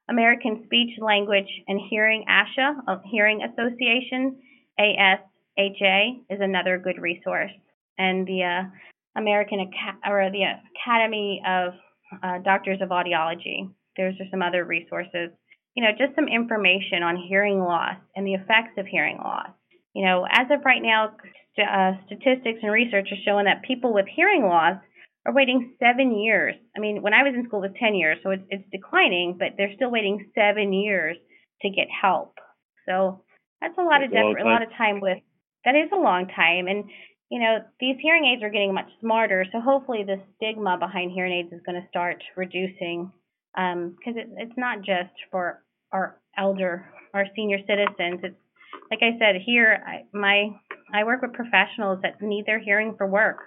American 0.09 0.63
Speech, 0.67 0.99
Language, 1.01 1.49
and 1.67 1.81
Hearing 1.91 2.25
ASHA, 2.29 2.77
uh, 2.87 2.99
Hearing 3.11 3.43
Association, 3.43 4.37
ASHA, 4.79 6.21
is 6.31 6.39
another 6.41 6.79
good 6.79 6.99
resource. 7.01 7.51
And 7.99 8.27
the 8.27 8.43
uh, 8.45 8.63
American 9.17 9.61
Ac- 9.61 9.99
or 10.05 10.31
the 10.31 10.45
Academy 10.45 11.43
of 11.47 11.73
uh, 12.23 12.39
Doctors 12.45 12.79
of 12.81 12.91
Audiology. 12.91 13.71
There's 13.97 14.17
just 14.17 14.31
some 14.31 14.43
other 14.43 14.65
resources. 14.65 15.31
You 15.75 15.83
know, 15.85 15.91
just 15.97 16.15
some 16.15 16.29
information 16.29 17.03
on 17.03 17.17
hearing 17.29 17.61
loss 17.61 17.97
and 18.15 18.27
the 18.27 18.35
effects 18.35 18.79
of 18.79 18.87
hearing 18.87 19.19
loss. 19.19 19.51
You 19.95 20.05
know, 20.05 20.27
as 20.31 20.47
of 20.51 20.65
right 20.65 20.83
now, 20.83 21.13
st- 21.57 21.69
uh, 21.69 21.93
statistics 22.07 22.61
and 22.63 22.73
research 22.73 23.09
are 23.11 23.23
showing 23.25 23.47
that 23.47 23.63
people 23.63 23.93
with 23.93 24.07
hearing 24.15 24.43
loss 24.43 24.77
are 25.27 25.35
waiting 25.35 25.75
seven 25.81 26.17
years. 26.17 26.55
I 26.77 26.81
mean, 26.81 27.03
when 27.03 27.13
I 27.13 27.23
was 27.23 27.35
in 27.35 27.45
school, 27.47 27.65
it 27.65 27.73
was 27.73 27.77
10 27.81 27.95
years, 27.95 28.19
so 28.23 28.31
it's, 28.31 28.45
it's 28.49 28.65
declining, 28.71 29.37
but 29.39 29.57
they're 29.57 29.75
still 29.75 29.91
waiting 29.91 30.31
seven 30.35 30.73
years 30.73 31.17
to 31.63 31.71
get 31.71 31.89
help. 31.91 32.35
So 32.89 33.25
that's 33.61 33.77
a 33.77 33.83
lot 33.83 34.01
that's 34.01 34.13
of 34.13 34.37
def- 34.37 34.45
a 34.45 34.49
lot 34.49 34.63
of 34.63 34.69
time 34.79 35.01
with. 35.01 35.19
That 35.65 35.75
is 35.75 35.91
a 35.93 35.99
long 35.99 36.29
time, 36.29 36.69
and 36.69 36.85
you 37.31 37.41
know 37.41 37.59
these 37.81 37.97
hearing 38.01 38.25
aids 38.27 38.43
are 38.43 38.51
getting 38.51 38.75
much 38.75 38.89
smarter. 39.01 39.45
So 39.53 39.61
hopefully 39.61 40.05
the 40.05 40.21
stigma 40.37 40.79
behind 40.79 41.13
hearing 41.13 41.33
aids 41.33 41.53
is 41.53 41.61
going 41.67 41.81
to 41.81 41.89
start 41.89 42.23
reducing, 42.37 43.13
because 43.55 43.75
um, 43.75 43.97
it, 44.05 44.29
it's 44.37 44.57
not 44.57 44.79
just 44.79 45.15
for 45.31 45.63
our 45.93 46.19
elder, 46.39 46.87
our 47.15 47.27
senior 47.35 47.59
citizens. 47.67 48.21
It's 48.23 48.37
like 48.91 49.01
I 49.03 49.19
said 49.19 49.41
here, 49.45 49.83
I, 49.87 50.05
my 50.13 50.51
I 50.93 51.05
work 51.05 51.23
with 51.23 51.33
professionals 51.33 52.01
that 52.03 52.21
need 52.21 52.47
their 52.47 52.61
hearing 52.61 52.95
for 52.97 53.07
work 53.07 53.39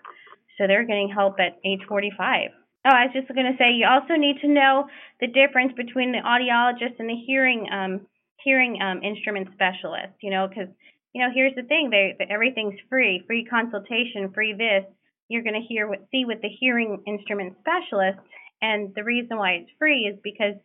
so 0.59 0.67
they're 0.67 0.85
getting 0.85 1.09
help 1.09 1.39
at 1.39 1.57
age 1.65 1.79
45. 1.87 2.51
Oh, 2.85 2.89
I 2.89 3.07
was 3.07 3.15
just 3.15 3.27
going 3.33 3.47
to 3.47 3.57
say 3.57 3.71
you 3.71 3.87
also 3.87 4.15
need 4.15 4.39
to 4.41 4.47
know 4.47 4.87
the 5.19 5.27
difference 5.27 5.73
between 5.75 6.11
the 6.11 6.19
audiologist 6.19 6.99
and 6.99 7.09
the 7.09 7.15
hearing 7.15 7.67
um, 7.71 8.07
hearing 8.43 8.79
um, 8.81 9.03
instrument 9.03 9.47
specialist. 9.53 10.15
You 10.21 10.31
know, 10.31 10.47
because 10.47 10.67
you 11.13 11.21
know 11.21 11.31
here's 11.33 11.55
the 11.55 11.63
thing: 11.63 11.89
they 11.89 12.15
everything's 12.29 12.79
free, 12.89 13.23
free 13.27 13.45
consultation, 13.45 14.31
free 14.33 14.53
this. 14.53 14.85
You're 15.27 15.43
going 15.43 15.59
to 15.61 15.67
hear 15.67 15.87
what 15.87 16.07
see 16.11 16.25
with 16.25 16.41
the 16.41 16.49
hearing 16.59 17.03
instrument 17.07 17.57
specialist, 17.59 18.19
and 18.61 18.93
the 18.95 19.03
reason 19.03 19.37
why 19.37 19.51
it's 19.53 19.71
free 19.77 20.09
is 20.11 20.19
because 20.23 20.55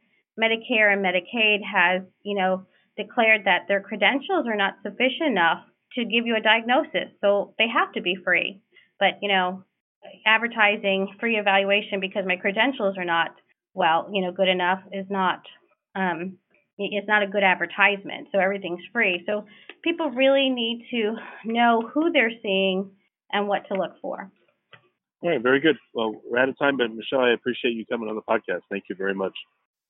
Medicare 0.41 0.93
and 0.93 1.05
Medicaid 1.05 1.61
has 1.65 2.03
you 2.23 2.37
know 2.37 2.67
declared 2.97 3.43
that 3.45 3.67
their 3.69 3.81
credentials 3.81 4.47
are 4.47 4.57
not 4.57 4.75
sufficient 4.83 5.31
enough 5.31 5.65
to 5.95 6.05
give 6.05 6.27
you 6.27 6.37
a 6.37 6.43
diagnosis, 6.43 7.13
so 7.21 7.55
they 7.59 7.67
have 7.69 7.93
to 7.93 8.03
be 8.03 8.17
free. 8.25 8.61
But 8.99 9.23
you 9.23 9.29
know, 9.29 9.65
advertising 10.27 11.09
free 11.21 11.37
evaluation 11.37 12.01
because 12.01 12.25
my 12.27 12.37
credentials 12.37 12.97
are 12.99 13.05
not 13.05 13.31
well, 13.75 14.09
you 14.13 14.23
know, 14.23 14.33
good 14.33 14.49
enough 14.49 14.81
is 14.93 15.07
not 15.11 15.41
um, 15.97 16.39
it's 16.79 17.09
not 17.09 17.23
a 17.23 17.27
good 17.27 17.43
advertisement. 17.43 18.29
So 18.33 18.39
everything's 18.39 18.83
free. 18.93 19.23
So 19.27 19.45
people 19.83 20.11
really 20.11 20.49
need 20.51 20.87
to 20.91 21.17
know 21.45 21.89
who 21.93 22.11
they're 22.11 22.33
seeing 22.43 22.91
and 23.33 23.49
what 23.49 23.67
to 23.69 23.75
look 23.75 24.01
for. 24.01 24.31
All 25.23 25.31
right, 25.31 25.43
very 25.43 25.61
good. 25.61 25.77
Well, 25.95 26.21
we're 26.29 26.39
out 26.39 26.49
of 26.49 26.59
time, 26.59 26.77
but 26.77 26.95
Michelle, 26.95 27.21
I 27.21 27.33
appreciate 27.33 27.73
you 27.73 27.87
coming 27.87 28.09
on 28.09 28.15
the 28.15 28.23
podcast. 28.23 28.61
Thank 28.71 28.85
you 28.91 28.97
very 28.97 29.15
much. 29.15 29.33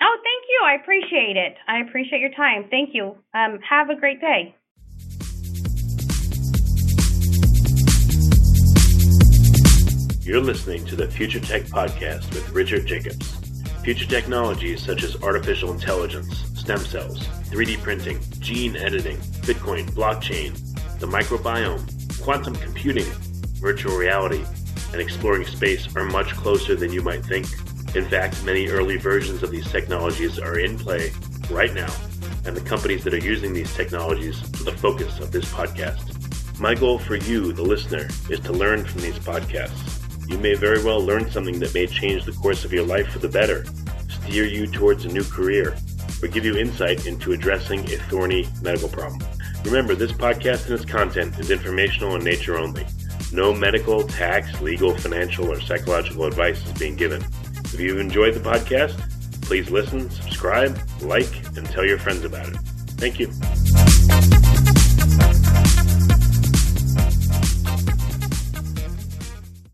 Oh, 0.01 0.17
thank 0.23 0.45
you. 0.49 0.61
I 0.65 0.75
appreciate 0.81 1.37
it. 1.37 1.57
I 1.67 1.81
appreciate 1.81 2.21
your 2.21 2.35
time. 2.35 2.67
Thank 2.71 2.91
you. 2.93 3.17
Um, 3.35 3.59
have 3.69 3.91
a 3.91 3.97
great 3.97 4.21
day. 4.21 4.55
You're 10.25 10.41
listening 10.41 10.87
to 10.87 10.97
the 10.97 11.07
Future 11.07 11.41
Tech 11.41 11.65
Podcast 11.65 12.33
with 12.33 12.49
Richard 12.51 12.87
Jacobs. 12.87 13.35
Future 13.83 14.07
technologies 14.07 14.83
such 14.83 15.03
as 15.03 15.23
artificial 15.23 15.71
intelligence, 15.71 16.54
stem 16.65 16.79
cells, 16.79 17.19
3D 17.51 17.79
printing, 17.83 18.19
gene 18.39 18.75
editing, 18.75 19.19
Bitcoin, 19.45 19.85
blockchain, 19.91 20.55
the 20.99 21.07
microbiome, 21.07 22.23
quantum 22.23 22.55
computing, 22.55 23.05
virtual 23.61 23.95
reality, 23.99 24.43
and 24.93 25.01
exploring 25.01 25.45
space 25.45 25.95
are 25.95 26.05
much 26.05 26.33
closer 26.33 26.75
than 26.75 26.91
you 26.91 27.03
might 27.03 27.23
think. 27.27 27.47
In 27.95 28.07
fact, 28.07 28.43
many 28.45 28.69
early 28.69 28.97
versions 28.97 29.43
of 29.43 29.51
these 29.51 29.71
technologies 29.71 30.39
are 30.39 30.59
in 30.59 30.79
play 30.79 31.13
right 31.51 31.75
now, 31.75 31.93
and 32.47 32.57
the 32.57 32.67
companies 32.67 33.05
that 33.05 33.13
are 33.13 33.19
using 33.19 33.53
these 33.53 33.75
technologies 33.75 34.43
are 34.59 34.65
the 34.65 34.79
focus 34.79 35.21
of 35.21 35.33
this 35.33 35.45
podcast. 35.53 36.59
My 36.59 36.75
goal 36.75 36.99
for 36.99 37.17
you, 37.17 37.53
the 37.53 37.63
listener, 37.63 38.09
is 38.31 38.41
to 38.41 38.53
learn 38.53 38.87
from 38.87 39.03
these 39.03 39.19
podcasts. 39.19 40.31
You 40.31 40.39
may 40.39 40.55
very 40.55 40.83
well 40.83 41.05
learn 41.05 41.31
something 41.31 41.59
that 41.59 41.75
may 41.75 41.87
change 41.87 42.25
the 42.25 42.33
course 42.33 42.65
of 42.65 42.73
your 42.73 42.87
life 42.87 43.09
for 43.09 43.19
the 43.19 43.29
better, 43.29 43.67
steer 44.09 44.47
you 44.47 44.67
towards 44.67 45.05
a 45.05 45.09
new 45.09 45.25
career, 45.25 45.77
or 46.25 46.29
give 46.29 46.45
you 46.45 46.57
insight 46.57 47.07
into 47.07 47.33
addressing 47.33 47.81
a 47.93 47.99
thorny 48.09 48.49
medical 48.63 48.89
problem. 48.89 49.21
Remember, 49.65 49.95
this 49.95 50.13
podcast 50.13 50.65
and 50.65 50.75
its 50.75 50.85
content 50.85 51.39
is 51.39 51.51
informational 51.51 52.17
in 52.17 52.25
nature 52.25 52.57
only. 52.57 52.87
No 53.33 53.53
medical, 53.53 54.03
tax, 54.03 54.61
legal, 54.63 54.97
financial, 54.97 55.53
or 55.53 55.61
psychological 55.61 56.25
advice 56.25 56.65
is 56.65 56.73
being 56.79 56.97
given. 56.97 57.23
If 57.65 57.79
you've 57.79 58.01
enjoyed 58.01 58.35
the 58.35 58.41
podcast, 58.41 58.99
please 59.43 59.71
listen, 59.71 60.09
subscribe, 60.11 60.79
like, 61.03 61.45
and 61.57 61.67
tell 61.67 61.85
your 61.85 61.99
friends 61.99 62.25
about 62.25 62.49
it. 62.49 62.57
Thank 62.97 63.19
you. 63.21 63.31